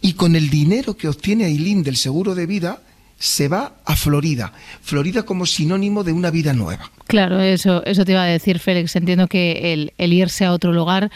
Y 0.00 0.14
con 0.14 0.34
el 0.36 0.50
dinero 0.50 0.96
que 0.96 1.08
obtiene 1.08 1.44
Aileen 1.44 1.82
del 1.82 1.96
seguro 1.96 2.34
de 2.34 2.46
vida, 2.46 2.82
se 3.24 3.46
va 3.46 3.74
a 3.84 3.94
Florida. 3.94 4.52
Florida 4.82 5.22
como 5.22 5.46
sinónimo 5.46 6.02
de 6.02 6.12
una 6.12 6.30
vida 6.32 6.52
nueva. 6.52 6.90
Claro, 7.06 7.40
eso, 7.40 7.84
eso 7.86 8.04
te 8.04 8.12
iba 8.12 8.22
a 8.24 8.26
decir, 8.26 8.58
Félix. 8.58 8.96
Entiendo 8.96 9.28
que 9.28 9.72
el, 9.72 9.92
el 9.96 10.12
irse 10.12 10.44
a 10.44 10.50
otro 10.52 10.72
lugar 10.72 11.08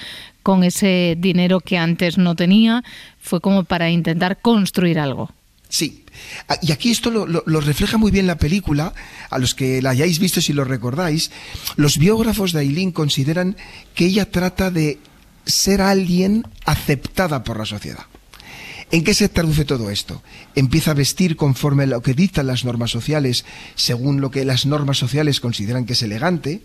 con 0.45 0.63
ese 0.63 1.17
dinero 1.19 1.59
que 1.59 1.79
antes 1.79 2.17
no 2.17 2.37
tenía 2.37 2.85
fue 3.21 3.41
como 3.41 3.65
para 3.65 3.91
intentar 3.91 4.39
construir 4.41 5.01
algo. 5.01 5.33
Sí. 5.69 6.05
Ah, 6.49 6.59
Y 6.63 6.71
aquí 6.71 6.93
esto 6.93 7.11
lo, 7.11 7.27
lo- 7.27 7.43
lo 7.45 7.61
refleja 7.61 7.99
muy 7.99 8.13
bien 8.13 8.29
la 8.29 8.39
película, 8.39 8.95
a 9.29 9.39
los 9.41 9.57
que 9.57 9.83
la 9.83 9.91
hayáis 9.91 10.21
visto 10.21 10.41
si 10.41 10.53
lo 10.53 10.63
recordáis. 10.63 11.33
Los 11.75 11.99
biógrafos 11.99 12.53
de 12.53 12.61
Aileen 12.61 12.93
consideran 12.93 13.57
que 13.97 14.07
ella 14.07 14.31
trata 14.31 14.71
de 14.71 15.01
ser 15.45 15.81
alguien 15.81 16.45
aceptada 16.65 17.43
por 17.43 17.59
la 17.59 17.67
sociedad. 17.67 18.05
¿En 18.93 19.03
qué 19.03 19.15
se 19.15 19.29
traduce 19.29 19.65
todo 19.65 19.91
esto? 19.91 20.23
Empieza 20.55 20.93
a 20.93 20.95
vestir 20.95 21.35
conforme 21.35 21.83
a 21.83 21.87
lo 21.87 22.03
que 22.03 22.15
dictan 22.15 22.47
las 22.47 22.65
normas 22.65 22.91
sociales, 22.93 23.45
según 23.75 24.21
lo 24.21 24.31
que 24.31 24.45
las 24.45 24.65
normas 24.65 24.97
sociales 24.99 25.41
consideran 25.41 25.87
que 25.87 25.95
es 25.95 26.03
elegante, 26.03 26.63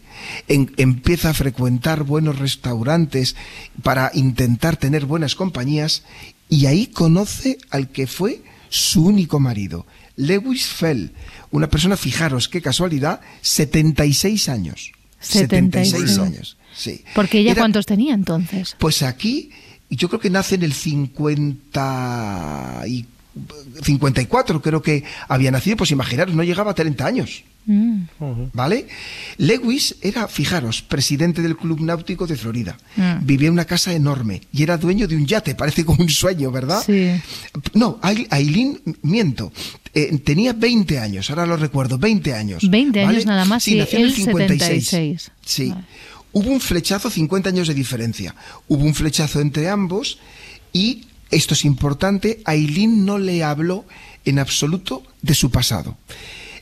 en- 0.47 0.71
empieza 0.77 1.31
a 1.31 1.33
frecuentar 1.33 2.03
buenos 2.03 2.37
restaurantes 2.37 3.35
para 3.81 4.11
intentar 4.13 4.77
tener 4.77 5.05
buenas 5.05 5.33
compañías, 5.35 6.03
y 6.47 6.67
ahí 6.67 6.87
conoce 6.87 7.57
al 7.71 7.89
que 7.89 8.05
fue 8.05 8.43
su 8.69 9.03
único 9.05 9.39
marido, 9.39 9.87
Lewis 10.15 10.67
Fell, 10.67 11.13
una 11.49 11.69
persona, 11.69 11.97
fijaros 11.97 12.47
qué 12.49 12.61
casualidad, 12.61 13.21
76 13.41 14.47
años. 14.47 14.91
76 15.19 16.17
años. 16.19 16.57
Sí. 16.75 17.03
Porque 17.15 17.39
ella, 17.39 17.51
Era- 17.51 17.61
¿cuántos 17.61 17.85
tenía 17.85 18.13
entonces? 18.13 18.75
pues 18.79 19.01
aquí, 19.01 19.49
yo 19.95 20.09
creo 20.09 20.19
que 20.19 20.29
nace 20.29 20.55
en 20.55 20.63
el 20.63 20.73
50 20.73 22.83
y 22.87 23.05
54, 23.83 24.61
creo 24.61 24.81
que 24.81 25.03
había 25.27 25.51
nacido, 25.51 25.77
pues 25.77 25.91
imaginaros, 25.91 26.35
no 26.35 26.43
llegaba 26.43 26.71
a 26.71 26.75
30 26.75 27.05
años. 27.05 27.43
Mm. 27.65 28.01
¿Vale? 28.53 28.87
Lewis 29.37 29.95
era, 30.01 30.27
fijaros, 30.27 30.81
presidente 30.81 31.41
del 31.43 31.55
Club 31.55 31.79
Náutico 31.81 32.25
de 32.25 32.35
Florida. 32.35 32.77
Mm. 32.95 33.25
Vivía 33.25 33.47
en 33.47 33.53
una 33.53 33.65
casa 33.65 33.93
enorme 33.93 34.41
y 34.51 34.63
era 34.63 34.77
dueño 34.77 35.07
de 35.07 35.15
un 35.15 35.25
yate, 35.27 35.53
parece 35.55 35.85
como 35.85 36.01
un 36.03 36.09
sueño, 36.09 36.51
¿verdad? 36.51 36.83
Sí. 36.85 37.11
No, 37.73 37.99
Ai- 38.01 38.27
Aileen, 38.31 38.81
miento, 39.03 39.53
eh, 39.93 40.17
tenía 40.19 40.53
20 40.53 40.99
años, 40.99 41.29
ahora 41.29 41.45
lo 41.45 41.55
recuerdo, 41.55 41.97
20 41.99 42.33
años. 42.33 42.67
20 42.69 43.03
años 43.03 43.25
nada 43.25 43.45
más, 43.45 43.63
Sí, 43.63 43.75
y 43.75 43.77
nació 43.77 43.99
en 43.99 44.05
el 44.05 44.09
él 44.11 44.15
76. 44.15 45.31
Sí. 45.45 45.69
Vale. 45.69 45.83
Hubo 46.33 46.49
un 46.49 46.61
flechazo, 46.61 47.09
50 47.09 47.49
años 47.49 47.67
de 47.67 47.73
diferencia. 47.73 48.35
Hubo 48.67 48.83
un 48.83 48.95
flechazo 48.95 49.41
entre 49.41 49.69
ambos 49.69 50.19
y, 50.71 51.07
esto 51.29 51.53
es 51.53 51.65
importante, 51.65 52.41
Aileen 52.45 53.05
no 53.05 53.17
le 53.17 53.43
habló 53.43 53.85
en 54.25 54.39
absoluto 54.39 55.03
de 55.21 55.35
su 55.35 55.51
pasado. 55.51 55.97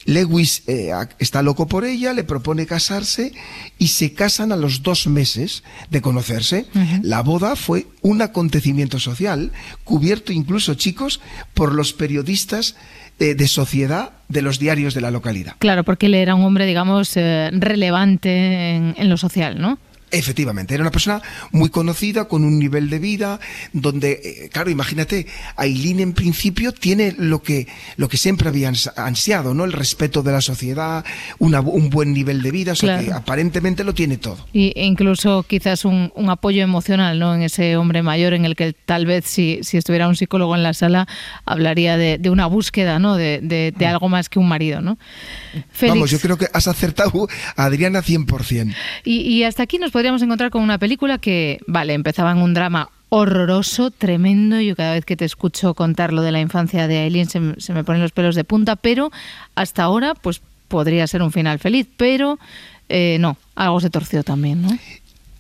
Lewis 0.09 0.63
eh, 0.65 0.91
está 1.19 1.43
loco 1.43 1.67
por 1.67 1.85
ella, 1.85 2.13
le 2.13 2.23
propone 2.23 2.65
casarse 2.65 3.31
y 3.77 3.89
se 3.89 4.13
casan 4.13 4.51
a 4.51 4.55
los 4.55 4.81
dos 4.81 5.05
meses 5.05 5.63
de 5.91 6.01
conocerse. 6.01 6.65
La 7.03 7.21
boda 7.21 7.55
fue 7.55 7.85
un 8.01 8.21
acontecimiento 8.21 8.99
social, 8.99 9.51
cubierto 9.83 10.33
incluso, 10.33 10.73
chicos, 10.73 11.21
por 11.53 11.75
los 11.75 11.93
periodistas 11.93 12.75
eh, 13.19 13.35
de 13.35 13.47
sociedad 13.47 14.13
de 14.29 14.41
los 14.41 14.57
diarios 14.57 14.95
de 14.95 15.01
la 15.01 15.11
localidad. 15.11 15.55
Claro, 15.59 15.83
porque 15.83 16.07
él 16.07 16.15
era 16.15 16.33
un 16.33 16.43
hombre, 16.43 16.65
digamos, 16.65 17.15
eh, 17.15 17.51
relevante 17.53 18.75
en, 18.75 18.95
en 18.97 19.09
lo 19.09 19.17
social, 19.17 19.61
¿no? 19.61 19.77
Efectivamente, 20.11 20.73
era 20.73 20.83
una 20.83 20.91
persona 20.91 21.21
muy 21.51 21.69
conocida, 21.69 22.27
con 22.27 22.43
un 22.43 22.57
nivel 22.59 22.89
de 22.89 22.99
vida, 22.99 23.39
donde, 23.73 24.21
eh, 24.23 24.49
claro, 24.51 24.69
imagínate, 24.69 25.27
Aileen 25.55 25.99
en 25.99 26.13
principio 26.13 26.71
tiene 26.71 27.13
lo 27.17 27.41
que, 27.43 27.67
lo 27.97 28.07
que 28.09 28.17
siempre 28.17 28.49
había 28.49 28.69
ans- 28.71 28.91
ansiado, 28.95 29.53
¿no? 29.53 29.65
El 29.65 29.73
respeto 29.73 30.23
de 30.23 30.31
la 30.31 30.41
sociedad, 30.41 31.05
una 31.37 31.61
un 31.61 31.89
buen 31.89 32.13
nivel 32.13 32.41
de 32.41 32.51
vida, 32.51 32.71
o 32.71 32.75
sea 32.75 32.99
que 32.99 33.11
aparentemente 33.11 33.83
lo 33.83 33.93
tiene 33.93 34.17
todo. 34.17 34.47
Y, 34.53 34.73
incluso 34.79 35.43
quizás 35.43 35.85
un, 35.85 36.11
un 36.15 36.29
apoyo 36.29 36.63
emocional 36.63 37.19
¿no? 37.19 37.35
en 37.35 37.41
ese 37.43 37.77
hombre 37.77 38.01
mayor 38.01 38.33
en 38.33 38.45
el 38.45 38.55
que 38.55 38.73
tal 38.73 39.05
vez 39.05 39.25
si, 39.25 39.59
si 39.63 39.77
estuviera 39.77 40.07
un 40.07 40.15
psicólogo 40.15 40.55
en 40.55 40.63
la 40.63 40.73
sala 40.73 41.07
hablaría 41.45 41.97
de, 41.97 42.17
de 42.17 42.29
una 42.29 42.45
búsqueda 42.47 42.99
¿no? 42.99 43.15
de, 43.15 43.39
de- 43.41 43.73
de 43.77 43.85
algo 43.85 44.09
más 44.09 44.29
que 44.29 44.39
un 44.39 44.47
marido. 44.47 44.81
¿no? 44.81 44.97
Félix, 45.71 45.95
Vamos, 45.95 46.11
yo 46.11 46.19
creo 46.19 46.37
que 46.37 46.47
has 46.53 46.67
acertado 46.67 47.27
a 47.55 47.65
Adriana 47.65 48.01
100%. 48.01 48.73
y, 49.03 49.21
y 49.21 49.43
hasta 49.43 49.63
aquí 49.63 49.77
nos 49.77 49.91
podríamos 49.99 50.21
encontrar 50.21 50.49
con 50.49 50.63
una 50.63 50.77
película 50.77 51.17
que, 51.17 51.59
vale, 51.67 51.93
empezaba 51.93 52.31
en 52.31 52.37
un 52.37 52.53
drama 52.53 52.89
horroroso, 53.09 53.91
tremendo. 53.91 54.61
Yo 54.61 54.73
cada 54.73 54.93
vez 54.93 55.03
que 55.03 55.17
te 55.17 55.25
escucho 55.25 55.73
contar 55.73 56.13
lo 56.13 56.21
de 56.21 56.31
la 56.31 56.39
infancia 56.39 56.87
de 56.87 56.99
Aileen 56.99 57.27
se, 57.27 57.73
me 57.73 57.83
ponen 57.83 58.01
los 58.01 58.13
pelos 58.13 58.33
de 58.33 58.45
punta, 58.45 58.77
pero 58.77 59.11
hasta 59.55 59.83
ahora 59.83 60.13
pues 60.15 60.41
podría 60.69 61.05
ser 61.05 61.21
un 61.21 61.33
final 61.33 61.59
feliz, 61.59 61.85
pero 61.97 62.39
eh, 62.87 63.17
no, 63.19 63.35
algo 63.55 63.81
se 63.81 63.89
torció 63.89 64.23
también, 64.23 64.61
¿no? 64.61 64.69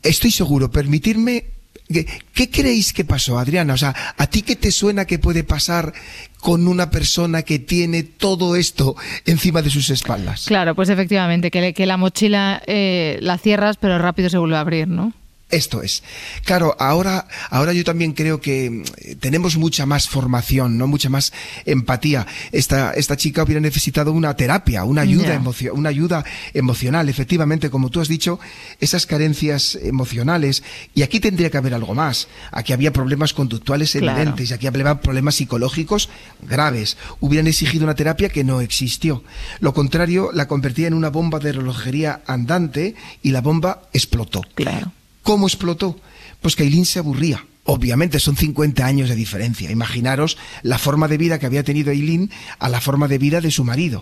Estoy 0.03 0.31
seguro, 0.31 0.69
permitirme... 0.69 1.45
¿Qué, 1.87 2.05
qué 2.33 2.49
creéis 2.49 2.91
que 2.91 3.05
pasó, 3.05 3.39
Adriana? 3.39 3.75
O 3.75 3.77
sea, 3.77 3.95
¿a 4.17 4.27
ti 4.27 4.41
qué 4.41 4.57
te 4.57 4.71
suena 4.71 5.05
que 5.05 5.19
puede 5.19 5.45
pasar 5.45 5.93
con 6.39 6.67
una 6.67 6.89
persona 6.89 7.43
que 7.43 7.59
tiene 7.59 8.03
todo 8.03 8.55
esto 8.55 8.95
encima 9.25 9.61
de 9.61 9.69
sus 9.69 9.89
espaldas? 9.89 10.45
Claro, 10.47 10.75
pues 10.75 10.89
efectivamente, 10.89 11.51
que, 11.51 11.61
le- 11.61 11.73
que 11.73 11.85
la 11.85 11.97
mochila 11.97 12.61
eh, 12.67 13.17
la 13.21 13.37
cierras, 13.37 13.77
pero 13.77 13.97
rápido 13.99 14.29
se 14.29 14.37
vuelve 14.37 14.55
a 14.57 14.61
abrir, 14.61 14.87
¿no? 14.87 15.13
Esto 15.49 15.81
es. 15.81 16.03
Claro, 16.45 16.75
ahora, 16.79 17.27
ahora 17.49 17.73
yo 17.73 17.83
también 17.83 18.13
creo 18.13 18.39
que 18.39 18.69
mm, 18.69 19.15
tenemos 19.19 19.57
mucha 19.57 19.85
más 19.87 20.07
formación, 20.07 20.77
¿no? 20.77 20.85
Mucha 20.87 21.09
más 21.09 21.33
empatía. 21.65 22.27
Esta, 22.51 22.93
esta 22.93 23.17
chica 23.17 23.43
hubiera 23.43 23.59
necesitado 23.59 24.11
una 24.11 24.35
terapia, 24.35 24.83
una 24.83 25.01
ayuda, 25.01 25.33
emocio- 25.35 25.73
una 25.73 25.89
ayuda 25.89 26.23
emocional. 26.53 27.09
Efectivamente, 27.09 27.69
como 27.71 27.89
tú 27.89 27.99
has 27.99 28.07
dicho, 28.07 28.39
esas 28.79 29.05
carencias 29.07 29.75
emocionales. 29.81 30.61
Y 30.93 31.01
aquí 31.01 31.19
tendría 31.19 31.49
que 31.49 31.57
haber 31.57 31.73
algo 31.73 31.95
más. 31.95 32.27
Aquí 32.51 32.71
había 32.73 32.93
problemas 32.93 33.33
conductuales 33.33 33.91
Claro. 33.93 34.19
evidentes 34.19 34.51
y 34.51 34.53
aquí 34.53 34.67
había 34.67 35.01
problemas 35.01 35.35
psicológicos 35.35 36.09
graves. 36.47 36.95
Hubieran 37.21 37.47
exigido 37.47 37.85
una 37.85 37.95
terapia 37.95 38.29
que 38.29 38.43
no 38.43 38.61
existió. 38.61 39.23
Lo 39.61 39.73
contrario, 39.73 40.29
la 40.31 40.47
convertía 40.47 40.87
en 40.87 40.93
una 40.93 41.09
bomba 41.09 41.39
de 41.39 41.53
relojería 41.53 42.21
andante 42.27 42.93
y 43.23 43.31
la 43.31 43.41
bomba 43.41 43.81
explotó. 43.93 44.43
Claro. 44.53 44.91
¿Cómo 45.29 45.45
explotó? 45.45 45.95
Pues 46.41 46.55
que 46.55 46.63
Aileen 46.63 46.85
se 46.85 46.97
aburría. 46.97 47.45
Obviamente 47.63 48.19
son 48.19 48.35
50 48.35 48.83
años 48.83 49.09
de 49.09 49.15
diferencia. 49.15 49.69
Imaginaros 49.69 50.39
la 50.63 50.79
forma 50.79 51.07
de 51.07 51.19
vida 51.19 51.37
que 51.37 51.45
había 51.45 51.63
tenido 51.63 51.91
Aileen 51.91 52.31
a 52.57 52.67
la 52.67 52.81
forma 52.81 53.07
de 53.07 53.19
vida 53.19 53.39
de 53.39 53.51
su 53.51 53.63
marido. 53.63 54.01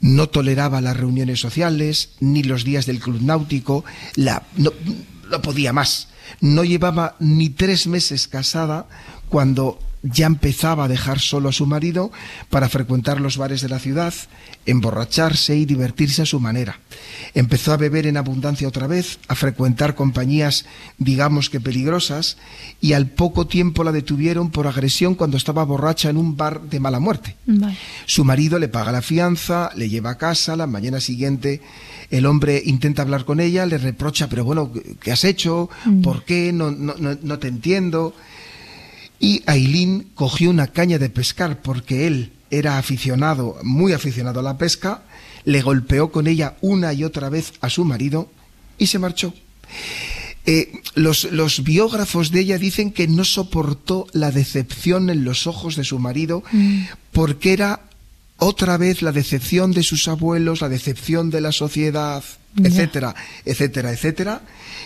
No 0.00 0.28
toleraba 0.28 0.82
las 0.82 0.98
reuniones 0.98 1.40
sociales, 1.40 2.10
ni 2.20 2.42
los 2.42 2.62
días 2.62 2.84
del 2.84 3.00
club 3.00 3.22
náutico, 3.22 3.86
la, 4.16 4.42
no, 4.58 4.74
no 5.30 5.40
podía 5.40 5.72
más. 5.72 6.08
No 6.42 6.62
llevaba 6.62 7.16
ni 7.20 7.48
tres 7.48 7.86
meses 7.86 8.28
casada 8.28 8.86
cuando 9.30 9.78
ya 10.04 10.26
empezaba 10.26 10.84
a 10.84 10.88
dejar 10.88 11.18
solo 11.18 11.48
a 11.48 11.52
su 11.52 11.66
marido 11.66 12.12
para 12.50 12.68
frecuentar 12.68 13.20
los 13.20 13.38
bares 13.38 13.62
de 13.62 13.70
la 13.70 13.78
ciudad, 13.78 14.12
emborracharse 14.66 15.56
y 15.56 15.64
divertirse 15.64 16.22
a 16.22 16.26
su 16.26 16.40
manera. 16.40 16.78
Empezó 17.32 17.72
a 17.72 17.78
beber 17.78 18.06
en 18.06 18.18
abundancia 18.18 18.68
otra 18.68 18.86
vez, 18.86 19.18
a 19.28 19.34
frecuentar 19.34 19.94
compañías 19.94 20.66
digamos 20.98 21.48
que 21.48 21.60
peligrosas, 21.60 22.36
y 22.80 22.92
al 22.92 23.08
poco 23.08 23.46
tiempo 23.46 23.82
la 23.82 23.92
detuvieron 23.92 24.50
por 24.50 24.66
agresión 24.66 25.14
cuando 25.14 25.38
estaba 25.38 25.64
borracha 25.64 26.10
en 26.10 26.18
un 26.18 26.36
bar 26.36 26.60
de 26.62 26.80
mala 26.80 27.00
muerte. 27.00 27.36
Vale. 27.46 27.76
Su 28.04 28.24
marido 28.24 28.58
le 28.58 28.68
paga 28.68 28.92
la 28.92 29.02
fianza, 29.02 29.70
le 29.74 29.88
lleva 29.88 30.10
a 30.10 30.18
casa, 30.18 30.54
la 30.54 30.66
mañana 30.66 31.00
siguiente 31.00 31.62
el 32.10 32.26
hombre 32.26 32.62
intenta 32.64 33.02
hablar 33.02 33.24
con 33.24 33.40
ella, 33.40 33.66
le 33.66 33.78
reprocha, 33.78 34.28
pero 34.28 34.44
bueno, 34.44 34.70
¿qué 35.00 35.12
has 35.12 35.24
hecho? 35.24 35.70
¿Por 36.02 36.24
qué? 36.24 36.52
No, 36.52 36.70
no, 36.70 36.94
no, 36.98 37.16
no 37.20 37.38
te 37.38 37.48
entiendo. 37.48 38.14
Y 39.18 39.42
Aileen 39.46 40.08
cogió 40.14 40.50
una 40.50 40.68
caña 40.68 40.98
de 40.98 41.10
pescar 41.10 41.62
porque 41.62 42.06
él 42.06 42.32
era 42.50 42.78
aficionado, 42.78 43.58
muy 43.62 43.92
aficionado 43.92 44.40
a 44.40 44.42
la 44.42 44.58
pesca, 44.58 45.02
le 45.44 45.62
golpeó 45.62 46.10
con 46.10 46.26
ella 46.26 46.56
una 46.60 46.92
y 46.92 47.04
otra 47.04 47.28
vez 47.28 47.52
a 47.60 47.70
su 47.70 47.84
marido 47.84 48.30
y 48.78 48.86
se 48.86 48.98
marchó. 48.98 49.34
Eh, 50.46 50.82
los, 50.94 51.24
los 51.32 51.64
biógrafos 51.64 52.30
de 52.30 52.40
ella 52.40 52.58
dicen 52.58 52.92
que 52.92 53.08
no 53.08 53.24
soportó 53.24 54.06
la 54.12 54.30
decepción 54.30 55.08
en 55.08 55.24
los 55.24 55.46
ojos 55.46 55.74
de 55.74 55.84
su 55.84 55.98
marido 55.98 56.42
porque 57.12 57.54
era 57.54 57.80
otra 58.36 58.76
vez 58.76 59.00
la 59.00 59.12
decepción 59.12 59.72
de 59.72 59.82
sus 59.82 60.06
abuelos, 60.06 60.60
la 60.60 60.68
decepción 60.68 61.30
de 61.30 61.40
la 61.40 61.52
sociedad, 61.52 62.22
etcétera, 62.62 63.14
etcétera, 63.44 63.92
etcétera. 63.92 64.42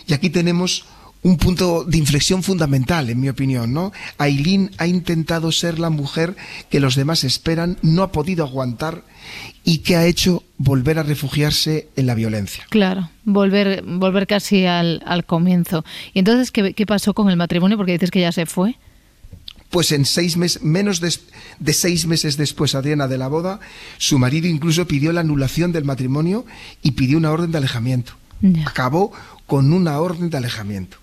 Y 0.06 0.12
aquí 0.12 0.30
tenemos 0.30 0.85
un 1.22 1.37
punto 1.37 1.84
de 1.84 1.98
inflexión 1.98 2.42
fundamental, 2.42 3.10
en 3.10 3.20
mi 3.20 3.28
opinión, 3.28 3.72
¿no? 3.72 3.92
Aileen 4.18 4.70
ha 4.78 4.87
intentado 4.87 5.50
ser 5.52 5.78
la 5.78 5.90
mujer 5.90 6.37
que 6.70 6.80
los 6.80 6.94
demás 6.94 7.25
esperan, 7.25 7.76
no 7.82 8.02
ha 8.02 8.12
podido 8.12 8.44
aguantar 8.44 9.04
y 9.64 9.78
que 9.78 9.96
ha 9.96 10.06
hecho 10.06 10.44
volver 10.56 10.98
a 10.98 11.02
refugiarse 11.02 11.88
en 11.96 12.06
la 12.06 12.14
violencia. 12.14 12.64
Claro, 12.70 13.10
volver, 13.25 13.82
volver 13.84 14.26
casi 14.26 14.64
al, 14.66 15.02
al 15.04 15.25
comienzo. 15.25 15.84
¿Y 16.14 16.20
entonces 16.20 16.50
¿qué, 16.50 16.72
qué 16.72 16.87
pasó 16.87 17.14
con 17.14 17.28
el 17.30 17.37
matrimonio? 17.37 17.76
Porque 17.76 17.92
dices 17.92 18.10
que 18.10 18.20
ya 18.20 18.32
se 18.32 18.46
fue. 18.46 18.76
Pues 19.70 19.92
en 19.92 20.06
seis 20.06 20.38
meses, 20.38 20.62
menos 20.62 21.00
de 21.00 21.72
seis 21.75 22.06
meses 22.06 22.38
después, 22.38 22.75
Adriana, 22.75 23.06
de 23.06 23.18
la 23.18 23.28
boda, 23.28 23.60
su 23.98 24.18
marido 24.18 24.46
incluso 24.46 24.87
pidió 24.87 25.12
la 25.12 25.20
anulación 25.20 25.72
del 25.72 25.84
matrimonio 25.84 26.46
y 26.82 26.92
pidió 26.92 27.18
una 27.18 27.30
orden 27.30 27.52
de 27.52 27.58
alejamiento. 27.58 28.14
Ya. 28.40 28.62
Acabó 28.66 29.12
con 29.46 29.75
una 29.75 29.98
orden 29.98 30.30
de 30.30 30.38
alejamiento. 30.38 30.96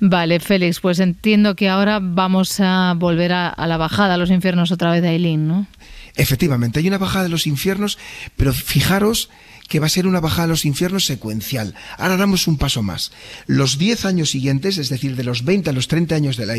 Vale, 0.00 0.40
Félix, 0.40 0.80
pues 0.80 0.98
entiendo 1.00 1.54
que 1.56 1.68
ahora 1.68 1.98
vamos 2.00 2.58
a 2.60 2.94
volver 2.96 3.32
a, 3.32 3.48
a 3.48 3.66
la 3.66 3.76
bajada 3.76 4.14
a 4.14 4.16
los 4.16 4.30
infiernos 4.30 4.72
otra 4.72 4.90
vez 4.90 5.02
de 5.02 5.08
Aileen, 5.08 5.46
¿no? 5.46 5.66
Efectivamente, 6.16 6.80
hay 6.80 6.88
una 6.88 6.98
bajada 6.98 7.24
de 7.24 7.30
los 7.30 7.46
infiernos, 7.46 7.98
pero 8.36 8.52
fijaros 8.52 9.30
que 9.70 9.78
va 9.78 9.86
a 9.86 9.90
ser 9.90 10.08
una 10.08 10.20
bajada 10.20 10.42
de 10.42 10.48
los 10.48 10.64
infiernos 10.64 11.06
secuencial. 11.06 11.74
Ahora 11.96 12.16
damos 12.16 12.48
un 12.48 12.58
paso 12.58 12.82
más. 12.82 13.12
Los 13.46 13.78
10 13.78 14.04
años 14.04 14.30
siguientes, 14.30 14.78
es 14.78 14.88
decir, 14.88 15.14
de 15.14 15.22
los 15.22 15.44
20 15.44 15.70
a 15.70 15.72
los 15.72 15.86
30 15.86 16.14
años 16.16 16.36
de, 16.36 16.46
la, 16.46 16.56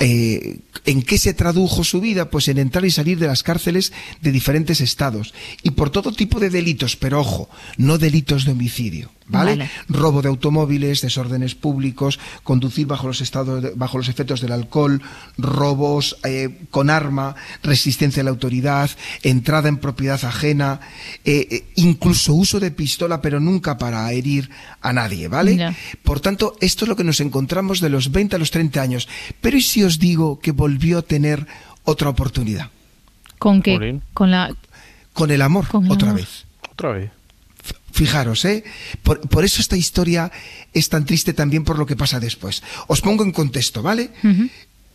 eh, 0.00 0.60
¿En 0.84 1.02
qué 1.02 1.18
se 1.18 1.34
tradujo 1.34 1.82
su 1.82 2.00
vida? 2.00 2.30
Pues 2.30 2.46
en 2.46 2.58
entrar 2.58 2.84
y 2.84 2.92
salir 2.92 3.18
de 3.18 3.26
las 3.26 3.42
cárceles 3.42 3.92
de 4.20 4.30
diferentes 4.30 4.80
estados 4.80 5.34
y 5.64 5.72
por 5.72 5.90
todo 5.90 6.12
tipo 6.12 6.38
de 6.38 6.50
delitos, 6.50 6.94
pero 6.94 7.20
ojo, 7.20 7.50
no 7.76 7.98
delitos 7.98 8.44
de 8.44 8.52
homicidio, 8.52 9.10
¿vale? 9.28 9.56
Vale. 9.56 9.70
Robo 9.88 10.22
de 10.22 10.28
automóviles, 10.28 11.00
desórdenes 11.02 11.54
públicos, 11.54 12.18
conducir 12.42 12.86
bajo 12.86 13.06
los 13.06 13.20
estados, 13.20 13.62
de- 13.62 13.72
bajo 13.74 13.98
los 13.98 14.08
efectos 14.08 14.40
del 14.40 14.52
alcohol, 14.52 15.00
robos 15.36 16.16
eh, 16.24 16.66
con 16.70 16.90
arma, 16.90 17.34
resistencia 17.62 18.20
a 18.22 18.24
la 18.24 18.30
autoridad, 18.30 18.90
entrada 19.22 19.68
en 19.68 19.78
propiedad 19.78 20.22
ajena, 20.24 20.80
eh, 21.24 21.46
eh, 21.50 21.64
incluso 21.76 22.34
uso 22.34 22.60
de 22.60 22.70
pistola, 22.70 23.20
pero 23.20 23.40
nunca 23.40 23.78
para 23.78 24.10
herir 24.12 24.50
a 24.80 24.92
nadie, 24.92 25.28
¿vale? 25.28 25.74
Por 26.02 26.20
tanto, 26.20 26.56
esto 26.60 26.84
es 26.84 26.88
lo 26.88 26.96
que 26.96 27.04
nos 27.04 27.20
encontramos 27.20 27.80
de 27.80 27.88
los 27.90 28.10
20 28.12 28.36
a 28.36 28.38
los 28.38 28.50
30 28.50 28.80
años. 28.82 29.08
Pero 29.40 29.56
¿y 29.56 29.62
si 29.62 29.82
os 29.84 29.98
digo 29.98 30.38
que 30.40 30.52
volvió 30.52 30.98
a 30.98 31.02
tener 31.02 31.46
otra 31.84 32.08
oportunidad? 32.08 32.70
¿Con 33.38 33.62
qué? 33.62 34.00
Con 34.14 34.30
la... 34.30 34.54
Con 35.12 35.30
el 35.30 35.42
amor, 35.42 35.66
Con 35.68 35.86
el 35.86 35.92
otra 35.92 36.10
amor. 36.10 36.20
vez. 36.20 36.44
Otra 36.70 36.90
vez. 36.92 37.10
Fijaros, 37.92 38.44
¿eh? 38.44 38.64
Por, 39.02 39.20
por 39.28 39.44
eso 39.44 39.60
esta 39.60 39.76
historia 39.76 40.30
es 40.72 40.88
tan 40.88 41.04
triste 41.04 41.32
también 41.32 41.64
por 41.64 41.78
lo 41.78 41.86
que 41.86 41.96
pasa 41.96 42.20
después. 42.20 42.62
Os 42.86 43.00
pongo 43.00 43.24
en 43.24 43.32
contexto, 43.32 43.82
¿vale? 43.82 44.10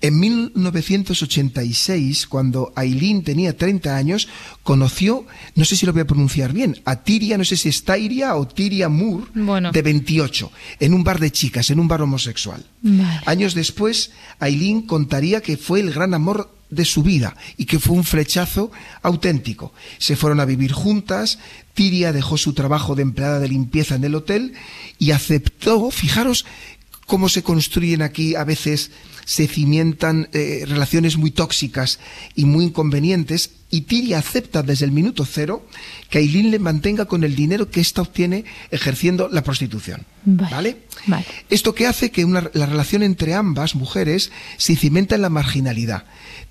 En 0.02 0.20
1986, 0.20 2.28
cuando 2.28 2.72
Aileen 2.76 3.24
tenía 3.24 3.58
30 3.58 3.96
años, 3.96 4.28
conoció, 4.64 5.26
no 5.56 5.66
sé 5.66 5.76
si 5.76 5.86
lo 5.86 5.94
voy 5.94 6.02
a 6.02 6.08
pronunciar 6.08 6.54
bien, 6.54 6.82
a 6.86 7.04
Tiria, 7.04 7.38
no 7.38 7.46
sé 7.46 7.58
si 7.58 7.70
es 7.70 7.84
Tyria 7.84 8.36
o 8.36 8.48
Tiria 8.48 8.90
Moore, 8.90 9.28
Bueno. 9.34 9.72
de 9.72 9.82
28, 9.82 10.52
en 10.80 10.94
un 10.94 11.04
bar 11.04 11.20
de 11.20 11.32
chicas, 11.32 11.70
en 11.70 11.80
un 11.80 11.88
bar 11.88 12.02
homosexual. 12.02 12.66
Vale. 12.82 13.22
Años 13.26 13.54
después, 13.54 14.12
Aileen 14.40 14.82
contaría 14.84 15.42
que 15.42 15.58
fue 15.58 15.80
el 15.80 15.94
gran 15.94 16.14
amor 16.14 16.54
de 16.70 16.86
su 16.86 17.04
vida 17.04 17.36
y 17.56 17.66
que 17.66 17.80
fue 17.80 17.96
un 17.96 18.04
flechazo 18.04 18.72
auténtico. 19.04 19.74
Se 20.00 20.16
fueron 20.16 20.40
a 20.40 20.46
vivir 20.46 20.72
juntas, 20.74 21.38
Tiria 21.74 22.12
dejó 22.12 22.38
su 22.38 22.54
trabajo 22.54 22.96
de 22.96 23.02
empleada 23.02 23.40
de 23.40 23.48
limpieza 23.48 23.96
en 23.96 24.04
el 24.04 24.16
hotel 24.16 24.54
y 25.00 25.12
aceptó, 25.12 25.90
fijaros 25.92 26.46
cómo 27.06 27.30
se 27.30 27.44
construyen 27.44 28.02
aquí 28.02 28.36
a 28.36 28.44
veces 28.44 28.92
se 29.26 29.48
cimientan 29.48 30.28
eh, 30.34 30.66
relaciones 30.68 31.16
muy 31.18 31.32
tóxicas 31.32 32.00
y 32.36 32.44
muy 32.46 32.66
inconvenientes 32.66 33.52
y 33.70 33.82
Tiria 33.82 34.20
acepta 34.20 34.64
desde 34.64 34.86
el 34.86 34.92
minuto 34.92 35.26
cero 35.26 35.66
que 36.10 36.18
Aileen 36.20 36.52
le 36.52 36.60
mantenga 36.60 37.06
con 37.06 37.24
el 37.24 37.34
dinero 37.36 37.70
que 37.72 37.80
ésta 37.80 38.02
obtiene 38.02 38.44
ejerciendo 38.70 39.30
la 39.32 39.42
prostitución. 39.44 40.06
Vale, 40.26 40.52
¿Vale? 40.52 40.78
vale. 41.08 41.26
Esto 41.50 41.74
que 41.74 41.88
hace 41.88 42.12
que 42.12 42.26
una- 42.26 42.50
la 42.54 42.66
relación 42.66 43.02
entre 43.02 43.34
ambas 43.34 43.76
mujeres 43.76 44.32
se 44.58 44.76
cimenta 44.76 45.16
en 45.16 45.22
la 45.22 45.30
marginalidad. 45.30 46.04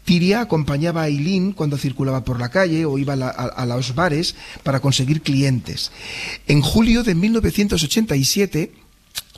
Tiria 0.04 0.40
acompañaba 0.40 1.02
a 1.02 1.04
Aileen 1.04 1.52
cuando 1.52 1.76
circulaba 1.78 2.24
por 2.24 2.40
la 2.40 2.48
calle 2.48 2.86
o 2.86 2.98
iba 2.98 3.12
a, 3.12 3.16
la- 3.16 3.28
a- 3.28 3.46
a 3.62 3.66
los 3.66 3.94
bares 3.94 4.34
para 4.64 4.80
conseguir 4.80 5.20
clientes. 5.22 5.92
En 6.48 6.60
julio 6.62 7.04
de 7.04 7.14
1987, 7.14 8.72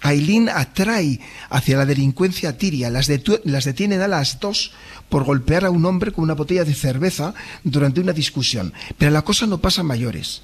Aileen 0.04 0.48
atrae 0.50 1.18
hacia 1.50 1.76
la 1.78 1.86
delincuencia 1.86 2.56
Tiria. 2.58 2.90
Las, 2.90 3.08
detu- 3.08 3.40
las 3.44 3.64
detienen 3.64 4.02
a 4.02 4.08
las 4.08 4.38
dos 4.38 4.70
por 5.08 5.24
golpear 5.24 5.64
a 5.64 5.70
un 5.70 5.84
hombre 5.86 6.12
con 6.12 6.24
una 6.24 6.34
botella 6.34 6.64
de 6.64 6.74
cerveza 6.74 7.34
durante 7.64 8.00
una 8.00 8.12
discusión. 8.12 8.72
Pero 8.98 9.10
la 9.10 9.22
cosa 9.22 9.46
no 9.46 9.58
pasa 9.58 9.80
a 9.80 9.84
mayores. 9.84 10.42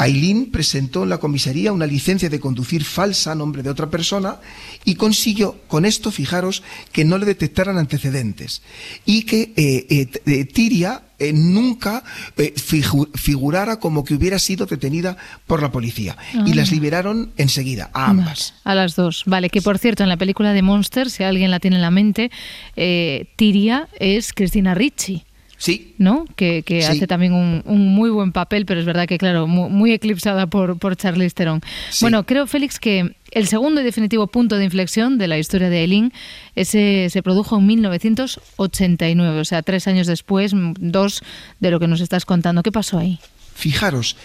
Aileen 0.00 0.50
presentó 0.50 1.02
en 1.02 1.10
la 1.10 1.18
comisaría 1.18 1.72
una 1.72 1.86
licencia 1.86 2.30
de 2.30 2.40
conducir 2.40 2.84
falsa 2.84 3.32
a 3.32 3.34
nombre 3.34 3.62
de 3.62 3.68
otra 3.68 3.90
persona 3.90 4.36
y 4.84 4.94
consiguió 4.94 5.56
con 5.68 5.84
esto, 5.84 6.10
fijaros, 6.10 6.62
que 6.90 7.04
no 7.04 7.18
le 7.18 7.26
detectaran 7.26 7.76
antecedentes 7.76 8.62
y 9.04 9.24
que 9.24 9.52
eh, 9.56 9.86
eh, 9.90 10.08
eh, 10.24 10.44
Tiria 10.46 11.02
eh, 11.18 11.34
nunca 11.34 12.02
figu- 12.36 13.10
figurara 13.14 13.78
como 13.78 14.02
que 14.04 14.14
hubiera 14.14 14.38
sido 14.38 14.64
detenida 14.64 15.18
por 15.46 15.60
la 15.60 15.70
policía. 15.70 16.16
Y 16.46 16.54
las 16.54 16.70
liberaron 16.72 17.32
enseguida, 17.36 17.90
a 17.92 18.06
ambas. 18.08 18.54
A 18.64 18.74
las 18.74 18.96
dos. 18.96 19.24
Vale, 19.26 19.50
que 19.50 19.60
por 19.60 19.78
cierto, 19.78 20.02
en 20.02 20.08
la 20.08 20.16
película 20.16 20.54
de 20.54 20.62
Monster, 20.62 21.10
si 21.10 21.22
alguien 21.24 21.50
la 21.50 21.60
tiene 21.60 21.76
en 21.76 21.82
la 21.82 21.90
mente, 21.90 22.30
eh, 22.74 23.26
Tiria 23.36 23.88
es 23.98 24.32
Cristina 24.32 24.74
Ricci. 24.74 25.24
Sí, 25.62 25.94
¿no? 25.98 26.24
Que, 26.36 26.62
que 26.62 26.80
Sí. 26.80 26.88
hace 26.88 27.06
también 27.06 27.34
un, 27.34 27.62
un 27.66 27.86
muy 27.88 28.08
buen 28.08 28.32
papel, 28.32 28.64
pero 28.64 28.80
es 28.80 28.86
verdad 28.86 29.06
que, 29.06 29.18
claro, 29.18 29.46
mu- 29.46 29.68
muy, 29.68 29.92
eclipsada 29.92 30.46
por, 30.46 30.78
por 30.78 30.96
Charlize 30.96 31.34
Theron. 31.34 31.60
Sí. 31.90 31.98
Bueno, 32.00 32.24
creo, 32.24 32.46
Félix, 32.46 32.78
que 32.80 33.14
el 33.30 33.46
segundo 33.46 33.82
y 33.82 33.84
definitivo 33.84 34.26
punto 34.26 34.56
de 34.56 34.64
inflexión 34.64 35.18
de 35.18 35.28
la 35.28 35.36
historia 35.38 35.68
de 35.68 35.82
Eileen 35.82 36.12
ese 36.56 37.08
se 37.10 37.22
produjo 37.22 37.58
en 37.58 37.66
1989, 37.66 39.40
o 39.40 39.44
sea, 39.44 39.62
tres 39.62 39.86
años 39.86 40.06
después, 40.06 40.52
dos 40.78 41.22
de 41.60 41.70
lo 41.70 41.78
que 41.78 41.86
nos 41.88 42.00
estás 42.00 42.24
contando. 42.24 42.62
¿Qué 42.62 42.72
pasó 42.72 42.98
ahí? 42.98 43.18
Fijaros, 43.54 44.16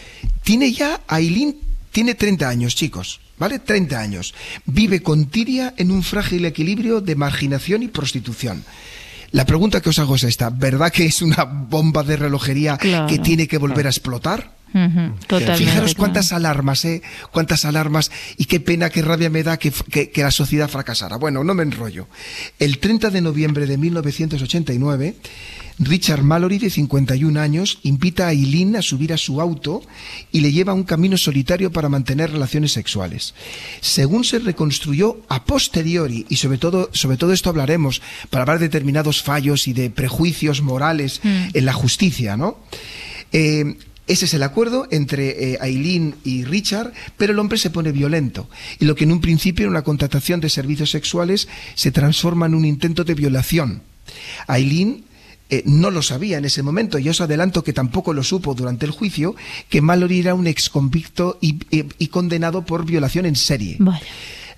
tiene 0.43 0.71
ya, 0.71 1.01
Aileen 1.07 1.57
tiene 1.91 2.15
30 2.15 2.47
años, 2.47 2.75
chicos, 2.75 3.19
¿vale? 3.37 3.59
30 3.59 3.99
años. 3.99 4.33
Vive 4.65 5.01
con 5.01 5.25
Tiria 5.25 5.73
en 5.77 5.91
un 5.91 6.03
frágil 6.03 6.45
equilibrio 6.45 7.01
de 7.01 7.15
marginación 7.15 7.83
y 7.83 7.87
prostitución. 7.87 8.63
La 9.35 9.45
pregunta 9.45 9.81
que 9.81 9.89
os 9.89 9.99
hago 9.99 10.15
es 10.15 10.23
esta, 10.23 10.49
¿verdad 10.49 10.91
que 10.93 11.05
es 11.05 11.21
una 11.21 11.43
bomba 11.43 12.03
de 12.03 12.15
relojería 12.15 12.77
Claro. 12.77 13.07
que 13.07 13.19
tiene 13.19 13.49
que 13.49 13.57
volver 13.57 13.85
a 13.85 13.89
explotar? 13.89 14.55
Ujú, 14.73 15.13
Totalmente. 15.27 15.57
Fijaros 15.57 15.81
claro. 15.93 15.97
cuántas 15.97 16.31
alarmas, 16.31 16.85
¿eh? 16.85 17.01
Cuántas 17.31 17.65
alarmas 17.65 18.11
y 18.37 18.45
qué 18.45 18.61
pena, 18.61 18.89
qué 18.89 19.01
rabia 19.01 19.29
me 19.29 19.43
da 19.43 19.57
que, 19.57 19.71
que- 19.89 20.09
que 20.09 20.23
la 20.23 20.31
sociedad 20.31 20.69
fracasara. 20.69 21.17
Bueno, 21.17 21.43
no 21.43 21.53
me 21.53 21.63
enrollo. 21.63 22.07
El 22.59 22.77
30 22.79 23.09
de 23.09 23.19
noviembre 23.21 23.65
de 23.67 23.77
1989, 23.77 25.15
Richard 25.79 26.23
Mallory, 26.23 26.57
de 26.57 26.69
51 26.69 27.39
años, 27.39 27.79
invita 27.83 28.27
a 28.27 28.31
Eileen 28.31 28.75
a 28.75 28.81
subir 28.81 29.11
a 29.11 29.17
su 29.17 29.41
auto 29.41 29.81
y 30.31 30.39
le 30.39 30.51
lleva 30.51 30.71
a 30.71 30.75
un 30.75 30.83
camino 30.83 31.17
solitario 31.17 31.71
para 31.71 31.89
mantener 31.89 32.31
relaciones 32.31 32.71
sexuales. 32.71 33.33
Según 33.81 34.23
se 34.23 34.39
reconstruyó 34.39 35.21
a 35.27 35.43
posteriori, 35.43 36.25
y 36.29 36.37
sobre 36.37 36.57
todo, 36.57 36.89
sobre 36.93 37.17
todo 37.17 37.33
esto 37.33 37.49
hablaremos, 37.49 38.01
para 38.29 38.43
hablar 38.43 38.59
de 38.59 38.67
determinados 38.67 39.21
fallos 39.21 39.67
y 39.67 39.73
de 39.73 39.89
prejuicios 39.89 40.61
morales 40.61 41.19
en 41.23 41.65
la 41.65 41.73
justicia, 41.73 42.37
¿no? 42.37 42.57
Eh, 43.31 43.75
ese 44.07 44.25
es 44.25 44.33
el 44.35 44.43
acuerdo 44.43 44.87
entre 44.91 45.53
eh, 45.53 45.57
Aileen 45.61 46.15
y 46.23 46.43
Richard, 46.43 46.93
pero 47.17 47.33
el 47.33 47.39
hombre 47.39 47.57
se 47.57 47.71
pone 47.71 47.91
violento. 47.91 48.47
Y 48.79 48.85
lo 48.85 48.95
que 48.95 49.03
en 49.03 49.11
un 49.11 49.19
principio 49.19 49.63
era 49.63 49.71
una 49.71 49.83
contratación 49.83 50.39
de 50.41 50.49
servicios 50.49 50.91
sexuales 50.91 51.47
se 51.73 51.91
transforma 51.91 52.45
en 52.45 52.53
un 52.53 52.65
intento 52.65 53.03
de 53.03 53.15
violación. 53.15 53.81
Aileen 54.45 55.05
eh, 55.49 55.63
no 55.65 55.91
lo 55.91 56.01
sabía 56.01 56.37
en 56.37 56.45
ese 56.45 56.63
momento, 56.63 56.97
y 56.99 57.07
os 57.09 57.21
adelanto 57.21 57.63
que 57.63 57.73
tampoco 57.73 58.13
lo 58.13 58.23
supo 58.23 58.53
durante 58.55 58.85
el 58.85 58.91
juicio, 58.91 59.35
que 59.69 59.81
Mallory 59.81 60.19
era 60.19 60.33
un 60.33 60.47
exconvicto 60.47 61.37
y, 61.41 61.59
y- 61.69 61.85
y 61.97 62.07
condenado 62.07 62.65
por 62.65 62.85
violación 62.85 63.25
en 63.25 63.35
serie. 63.35 63.77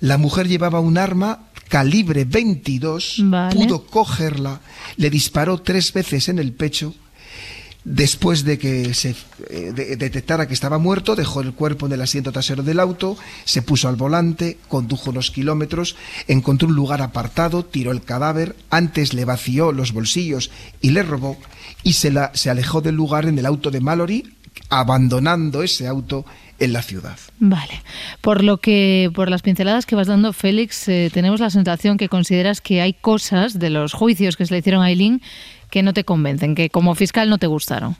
La 0.00 0.16
mujer 0.18 0.48
llevaba 0.48 0.80
un 0.80 0.96
arma 0.96 1.40
calibre 1.68 2.24
22, 2.24 3.16
Vale. 3.24 3.54
pudo 3.54 3.84
cogerla, 3.86 4.60
le 4.96 5.10
disparó 5.10 5.58
tres 5.60 5.92
veces 5.92 6.28
en 6.28 6.38
el 6.38 6.52
pecho. 6.52 6.94
Después 7.84 8.44
de 8.44 8.58
que 8.58 8.92
se 8.92 9.14
eh, 9.48 9.72
de- 9.74 9.96
detectara 9.96 10.46
que 10.46 10.52
estaba 10.52 10.78
muerto, 10.78 11.16
dejó 11.16 11.40
el 11.40 11.52
cuerpo 11.54 11.86
en 11.86 11.92
el 11.92 12.02
asiento 12.02 12.32
trasero 12.32 12.62
del 12.62 12.80
auto, 12.80 13.16
se 13.44 13.62
puso 13.62 13.88
al 13.88 13.96
volante, 13.96 14.58
condujo 14.68 15.10
unos 15.10 15.30
kilómetros, 15.30 15.96
encontró 16.26 16.68
un 16.68 16.74
lugar 16.74 17.00
apartado, 17.00 17.64
tiró 17.64 17.92
el 17.92 18.02
cadáver, 18.02 18.56
antes 18.68 19.14
le 19.14 19.24
vació 19.24 19.72
los 19.72 19.92
bolsillos 19.92 20.50
y 20.82 20.90
le 20.90 21.02
robó, 21.02 21.38
y 21.82 21.94
se, 21.94 22.10
la- 22.10 22.30
se 22.34 22.50
alejó 22.50 22.80
del 22.82 22.96
lugar 22.96 23.24
en 23.26 23.38
el 23.38 23.46
auto 23.46 23.70
de 23.70 23.80
Mallory, 23.80 24.34
abandonando 24.68 25.62
ese 25.62 25.86
auto 25.86 26.26
en 26.58 26.72
la 26.72 26.82
ciudad. 26.82 27.16
Vale. 27.38 27.82
Por 28.20 28.42
lo 28.42 28.58
que, 28.58 29.10
por 29.14 29.30
las 29.30 29.42
pinceladas 29.42 29.86
que 29.86 29.94
vas 29.94 30.08
dando, 30.08 30.32
Félix, 30.32 30.88
eh, 30.88 31.08
tenemos 31.14 31.38
la 31.40 31.50
sensación 31.50 31.96
que 31.96 32.08
consideras 32.08 32.60
que 32.60 32.80
hay 32.82 32.92
cosas 32.94 33.58
de 33.60 33.70
los 33.70 33.92
juicios 33.92 34.36
que 34.36 34.44
se 34.44 34.52
le 34.54 34.58
hicieron 34.58 34.82
a 34.82 34.90
Eileen 34.90 35.22
que 35.70 35.82
no 35.82 35.92
te 35.92 36.04
convencen, 36.04 36.54
que 36.54 36.70
como 36.70 36.94
fiscal 36.94 37.28
no 37.30 37.38
te 37.38 37.46
gustaron. 37.46 37.96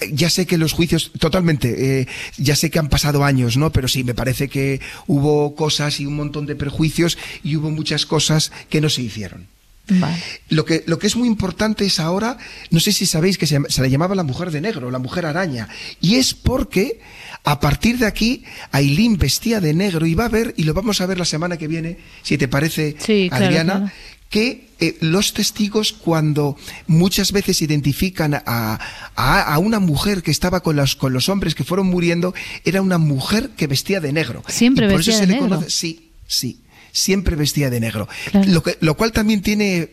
Eh, 0.00 0.10
Ya 0.12 0.30
sé 0.30 0.46
que 0.46 0.58
los 0.58 0.72
juicios, 0.72 1.12
totalmente, 1.18 2.00
eh, 2.00 2.08
ya 2.36 2.56
sé 2.56 2.70
que 2.70 2.78
han 2.78 2.88
pasado 2.88 3.24
años, 3.24 3.56
¿no? 3.56 3.70
Pero 3.70 3.88
sí, 3.88 4.04
me 4.04 4.14
parece 4.14 4.48
que 4.48 4.80
hubo 5.06 5.54
cosas 5.54 6.00
y 6.00 6.06
un 6.06 6.16
montón 6.16 6.46
de 6.46 6.56
prejuicios 6.56 7.18
y 7.44 7.56
hubo 7.56 7.70
muchas 7.70 8.06
cosas 8.06 8.52
que 8.68 8.80
no 8.80 8.88
se 8.88 9.02
hicieron. 9.02 9.46
Vale. 9.88 10.16
Lo 10.48 10.64
que, 10.64 10.84
lo 10.86 10.98
que 10.98 11.08
es 11.08 11.16
muy 11.16 11.26
importante 11.26 11.84
es 11.84 11.98
ahora, 11.98 12.38
no 12.70 12.78
sé 12.78 12.92
si 12.92 13.04
sabéis 13.04 13.36
que 13.36 13.48
se, 13.48 13.58
se 13.68 13.82
le 13.82 13.90
llamaba 13.90 14.14
la 14.14 14.22
mujer 14.22 14.52
de 14.52 14.60
negro, 14.60 14.90
la 14.92 15.00
mujer 15.00 15.26
araña, 15.26 15.68
y 16.00 16.14
es 16.14 16.34
porque 16.34 17.00
a 17.44 17.58
partir 17.58 17.98
de 17.98 18.06
aquí 18.06 18.44
Aileen 18.70 19.18
vestía 19.18 19.60
de 19.60 19.74
negro 19.74 20.06
y 20.06 20.14
va 20.14 20.26
a 20.26 20.28
ver, 20.28 20.54
y 20.56 20.62
lo 20.62 20.72
vamos 20.72 21.00
a 21.00 21.06
ver 21.06 21.18
la 21.18 21.24
semana 21.24 21.56
que 21.56 21.66
viene, 21.66 21.98
si 22.22 22.38
te 22.38 22.46
parece, 22.46 22.94
Sí, 23.00 23.26
claro, 23.28 23.46
Adriana, 23.46 23.72
claro. 23.74 23.92
Que 24.32 24.68
eh, 24.80 24.96
los 25.00 25.34
testigos 25.34 25.92
cuando 25.92 26.56
muchas 26.88 27.30
veces 27.30 27.60
identifican 27.62 28.34
a, 28.34 28.40
a, 28.46 29.54
a 29.54 29.58
una 29.58 29.78
mujer 29.78 30.22
que 30.22 30.30
estaba 30.32 30.60
con 30.62 30.74
los, 30.74 30.96
con 30.96 31.12
los 31.12 31.28
hombres 31.28 31.54
que 31.54 31.62
fueron 31.64 31.86
muriendo, 31.86 32.34
era 32.64 32.80
una 32.82 32.98
mujer 32.98 33.50
que 33.50 33.68
vestía 33.68 34.00
de 34.00 34.12
negro. 34.12 34.42
Siempre 34.48 34.86
Y 34.86 34.88
por 34.88 34.96
vestía 34.96 35.14
eso 35.14 35.20
de 35.20 35.26
se 35.26 35.32
le 35.32 35.38
negro. 35.40 35.56
conoce, 35.56 35.70
sí, 35.70 36.10
sí, 36.26 36.60
siempre 36.90 37.36
vestía 37.36 37.68
de 37.70 37.78
negro. 37.78 38.08
Claro. 38.30 38.50
Lo, 38.50 38.62
que, 38.62 38.78
lo 38.80 38.96
cual 38.96 39.12
también 39.12 39.42
tiene 39.42 39.90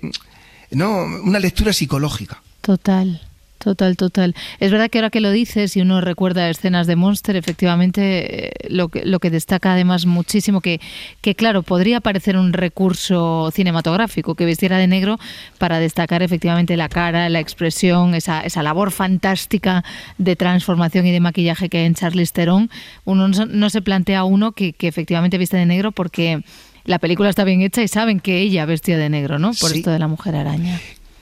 no, 0.72 1.04
una 1.24 1.38
lectura 1.40 1.74
psicológica. 1.74 2.42
Total, 2.62 3.22
total, 3.60 3.96
total. 3.98 4.34
Es 4.60 4.72
verdad 4.72 4.90
que 4.90 4.98
ahora 4.98 5.10
que 5.12 5.20
lo 5.20 5.32
dices 5.32 5.78
y 5.78 5.82
uno 5.82 6.02
recuerda 6.02 6.50
escenas 6.50 6.88
de 6.88 6.96
Monster, 6.96 7.36
efectivamente 7.36 8.48
eh, 8.48 8.52
lo 8.70 8.90
que, 8.90 9.06
lo 9.06 9.20
que 9.20 9.30
destaca 9.30 9.74
además 9.74 10.06
muchísimo, 10.06 10.62
que, 10.62 10.80
que 11.22 11.36
claro, 11.36 11.62
podría 11.62 12.00
parecer 12.00 12.38
un 12.38 12.54
recurso 12.54 13.52
cinematográfico 13.54 14.36
que 14.36 14.46
vistiera 14.46 14.78
de 14.78 14.88
negro 14.88 15.20
para 15.58 15.80
destacar 15.80 16.24
efectivamente 16.24 16.76
la 16.78 16.90
cara, 16.90 17.30
la 17.30 17.40
expresión, 17.40 18.16
esa, 18.16 18.42
esa 18.42 18.64
labor 18.64 18.92
fantástica 18.92 19.84
de 20.18 20.36
transformación 20.36 21.06
y 21.06 21.12
de 21.12 21.20
maquillaje 21.20 21.70
que 21.70 21.80
hay 21.80 21.86
en 21.86 21.96
Charlize 21.96 22.34
Theron. 22.34 22.70
Uno 23.06 23.28
no, 23.28 23.34
se- 23.34 23.46
no 23.46 23.70
se 23.70 23.82
plantea 23.82 24.24
uno 24.24 24.54
que, 24.54 24.74
que 24.74 24.88
efectivamente 24.88 25.38
viste 25.38 25.58
de 25.58 25.66
negro 25.66 25.92
porque... 25.92 26.42
La 26.86 26.98
película 26.98 27.30
está 27.30 27.44
bien 27.44 27.62
hecha 27.62 27.84
y 27.84 27.88
saben 27.88 28.20
que 28.20 28.40
ella 28.40 28.66
vestía 28.66 28.98
de 28.98 29.10
negro, 29.10 29.38
¿no? 29.38 29.50
Por 29.50 29.70
Sí. 29.70 29.80
esto 29.80 29.92
de 29.92 30.00
la 30.00 30.08
mujer 30.08 30.36
araña. 30.36 30.80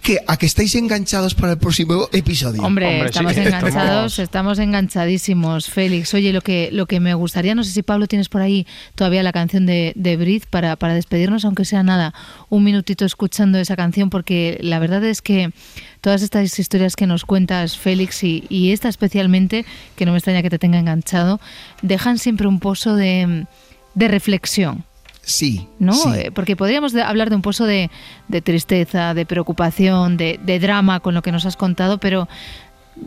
Que 0.08 0.20
a 0.26 0.38
que 0.38 0.46
estáis 0.46 0.74
enganchados 0.76 1.36
para 1.36 1.52
el 1.52 1.58
próximo 1.58 2.08
episodio. 2.14 2.62
Hombre, 2.64 3.06
estamos 3.08 3.36
enganchados, 3.36 3.74
estamos- 3.74 4.20
estamos 4.20 4.60
enganchadísimos, 4.60 5.70
Félix. 5.70 6.14
Oye, 6.14 6.32
lo 6.32 6.40
que, 6.40 6.70
lo 6.72 6.86
que 6.86 7.02
me 7.02 7.14
gustaría, 7.14 7.54
no 7.56 7.64
sé 7.66 7.72
si 7.72 7.84
Pablo 7.84 8.08
tienes 8.08 8.30
por 8.30 8.42
ahí 8.42 8.66
todavía 8.96 9.22
la 9.22 9.34
canción 9.34 9.66
de, 9.66 9.92
de 9.98 10.16
Briz 10.16 10.46
para, 10.46 10.78
para 10.78 10.94
despedirnos, 10.94 11.44
aunque 11.44 11.66
sea 11.66 11.84
nada, 11.84 12.14
un 12.48 12.64
minutito 12.64 13.04
escuchando 13.04 13.60
esa 13.60 13.76
canción, 13.76 14.10
porque 14.10 14.58
la 14.62 14.80
verdad 14.80 15.04
es 15.04 15.22
que 15.22 15.52
todas 16.00 16.22
estas 16.22 16.58
historias 16.58 16.96
que 16.96 17.06
nos 17.06 17.26
cuentas, 17.26 17.78
Félix, 17.78 18.24
y, 18.24 18.46
y 18.48 18.72
esta 18.72 18.88
especialmente, 18.88 19.66
que 19.98 20.06
no 20.06 20.14
me 20.14 20.20
extraña 20.20 20.42
que 20.42 20.50
te 20.50 20.58
tenga 20.58 20.80
enganchado, 20.80 21.42
dejan 21.82 22.18
siempre 22.18 22.48
un 22.48 22.62
pozo 22.62 22.96
de, 22.96 23.46
de 23.94 24.08
reflexión. 24.08 24.86
Sí, 25.30 25.68
¿no? 25.78 25.92
sí. 25.94 26.10
Eh, 26.16 26.32
Porque 26.34 26.56
podríamos 26.56 26.96
hablar 26.96 27.30
de 27.30 27.36
un 27.36 27.42
pozo 27.42 27.66
de, 27.66 27.92
de 28.30 28.42
tristeza, 28.42 29.14
de 29.14 29.26
preocupación, 29.26 30.16
de, 30.16 30.40
de 30.42 30.58
drama 30.58 31.02
con 31.02 31.14
lo 31.14 31.22
que 31.22 31.34
nos 31.34 31.46
has 31.46 31.58
contado, 31.58 31.98
pero 31.98 32.30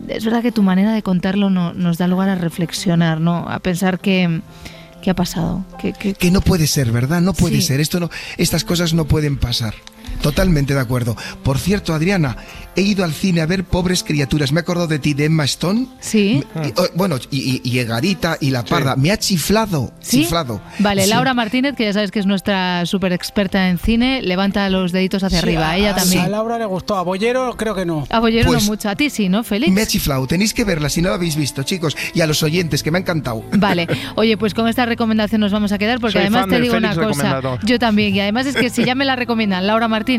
es 0.07 0.23
verdad 0.23 0.43
que 0.43 0.51
tu 0.51 0.61
manera 0.61 0.93
de 0.93 1.01
contarlo 1.01 1.49
no- 1.49 1.73
nos 1.73 1.97
da 1.97 2.07
lugar 2.07 2.29
a 2.29 2.35
reflexionar, 2.35 3.19
¿no? 3.19 3.49
A 3.49 3.57
pensar 3.57 3.99
que, 3.99 4.41
¿qué 5.01 5.09
ha 5.09 5.15
pasado? 5.15 5.65
Que, 5.81 5.93
que- 5.93 6.13
Que 6.13 6.29
no 6.29 6.41
puede 6.41 6.67
ser, 6.67 6.91
¿verdad? 6.91 7.21
No 7.21 7.33
puede 7.33 7.55
Sí. 7.55 7.63
ser. 7.63 7.79
Esto 7.79 7.99
no, 7.99 8.11
estas 8.37 8.63
cosas 8.63 8.93
no 8.93 9.05
pueden 9.05 9.37
pasar. 9.37 9.73
Totalmente 10.21 10.73
de 10.73 10.79
acuerdo. 10.79 11.15
Por 11.43 11.57
cierto, 11.57 11.93
Adriana, 11.93 12.37
he 12.75 12.81
ido 12.81 13.03
al 13.03 13.11
cine 13.13 13.41
a 13.41 13.45
ver 13.45 13.63
Pobres 13.63 14.03
Criaturas. 14.03 14.51
Me 14.51 14.59
he 14.59 14.61
acordado 14.61 14.87
de 14.87 14.99
ti, 14.99 15.13
de 15.13 15.25
Emma 15.25 15.43
Stone. 15.45 15.87
Sí. 15.99 16.43
Y, 16.63 16.67
oh, 16.79 16.87
bueno, 16.95 17.17
y, 17.31 17.61
y, 17.63 17.69
y 17.69 17.79
Egarita 17.79 18.37
y 18.39 18.51
La 18.51 18.63
Parda. 18.63 18.95
Me 18.95 19.11
ha 19.11 19.17
chiflado. 19.17 19.91
¿Sí? 19.99 20.21
Chiflado. 20.23 20.61
Vale, 20.79 21.03
Sí. 21.03 21.09
Laura 21.09 21.33
Martínez, 21.33 21.75
que 21.75 21.85
ya 21.85 21.93
sabes 21.93 22.11
que 22.11 22.19
es 22.19 22.25
nuestra 22.25 22.85
súper 22.85 23.13
experta 23.13 23.69
en 23.69 23.77
cine, 23.79 24.21
levanta 24.21 24.69
los 24.69 24.91
deditos 24.91 25.23
hacia 25.23 25.39
Sí, 25.39 25.45
arriba. 25.47 25.71
a- 25.71 25.77
Ella 25.77 25.91
a- 25.91 25.95
también. 25.95 26.21
A 26.23 26.27
Laura 26.29 26.57
le 26.59 26.65
gustó, 26.65 26.95
a 26.97 27.01
Bollero 27.03 27.55
creo 27.57 27.73
que 27.75 27.85
no. 27.85 28.05
A 28.09 28.19
Bollero 28.19 28.47
Pues- 28.51 28.63
no 28.63 28.67
mucho. 28.71 28.89
A 28.89 28.95
ti 28.95 29.09
sí, 29.09 29.27
¿no, 29.29 29.43
Félix? 29.43 29.71
Me 29.73 29.81
ha 29.81 29.87
chiflado. 29.87 30.27
Tenéis 30.27 30.53
que 30.53 30.63
verla 30.63 30.89
si 30.89 31.01
no 31.01 31.09
la 31.09 31.15
habéis 31.15 31.35
visto, 31.35 31.63
chicos. 31.63 31.97
Y 32.13 32.21
a 32.21 32.27
los 32.27 32.43
oyentes, 32.43 32.83
que 32.83 32.91
me 32.91 32.99
ha 32.99 33.01
encantado. 33.01 33.43
Vale, 33.53 33.87
oye, 34.15 34.37
pues 34.37 34.53
con 34.53 34.67
esta 34.67 34.85
recomendación 34.85 35.41
nos 35.41 35.51
vamos 35.51 35.71
a 35.71 35.77
quedar 35.79 35.99
porque 35.99 36.13
Soy 36.13 36.21
además 36.21 36.47
te 36.47 36.61
digo 36.61 36.75
una 36.77 36.95
cosa, 36.95 37.41
yo 37.63 37.79
también, 37.79 38.15
y 38.15 38.19
además 38.19 38.45
es 38.45 38.55
que 38.55 38.69
si 38.69 38.83
ya 38.85 38.93
me 38.95 39.05
la 39.05 39.15
recomiendan 39.15 39.65
Laura 39.65 39.87
Martínez 39.87 40.10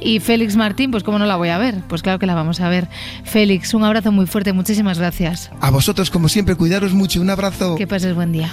y 0.00 0.20
Félix 0.20 0.56
Martín, 0.56 0.90
pues 0.90 1.02
cómo 1.02 1.18
no 1.18 1.26
la 1.26 1.36
voy 1.36 1.48
a 1.48 1.58
ver, 1.58 1.82
pues 1.88 2.02
claro 2.02 2.18
que 2.18 2.26
la 2.26 2.34
vamos 2.34 2.60
a 2.60 2.68
ver. 2.68 2.88
Félix, 3.24 3.74
un 3.74 3.84
abrazo 3.84 4.12
muy 4.12 4.26
fuerte, 4.26 4.52
muchísimas 4.52 4.98
gracias. 4.98 5.50
A 5.60 5.70
vosotros, 5.70 6.10
como 6.10 6.28
siempre, 6.28 6.54
cuidaros 6.54 6.92
mucho. 6.92 7.20
Un 7.20 7.30
abrazo. 7.30 7.76
Que 7.76 7.86
pases 7.86 8.14
buen 8.14 8.32
día. 8.32 8.52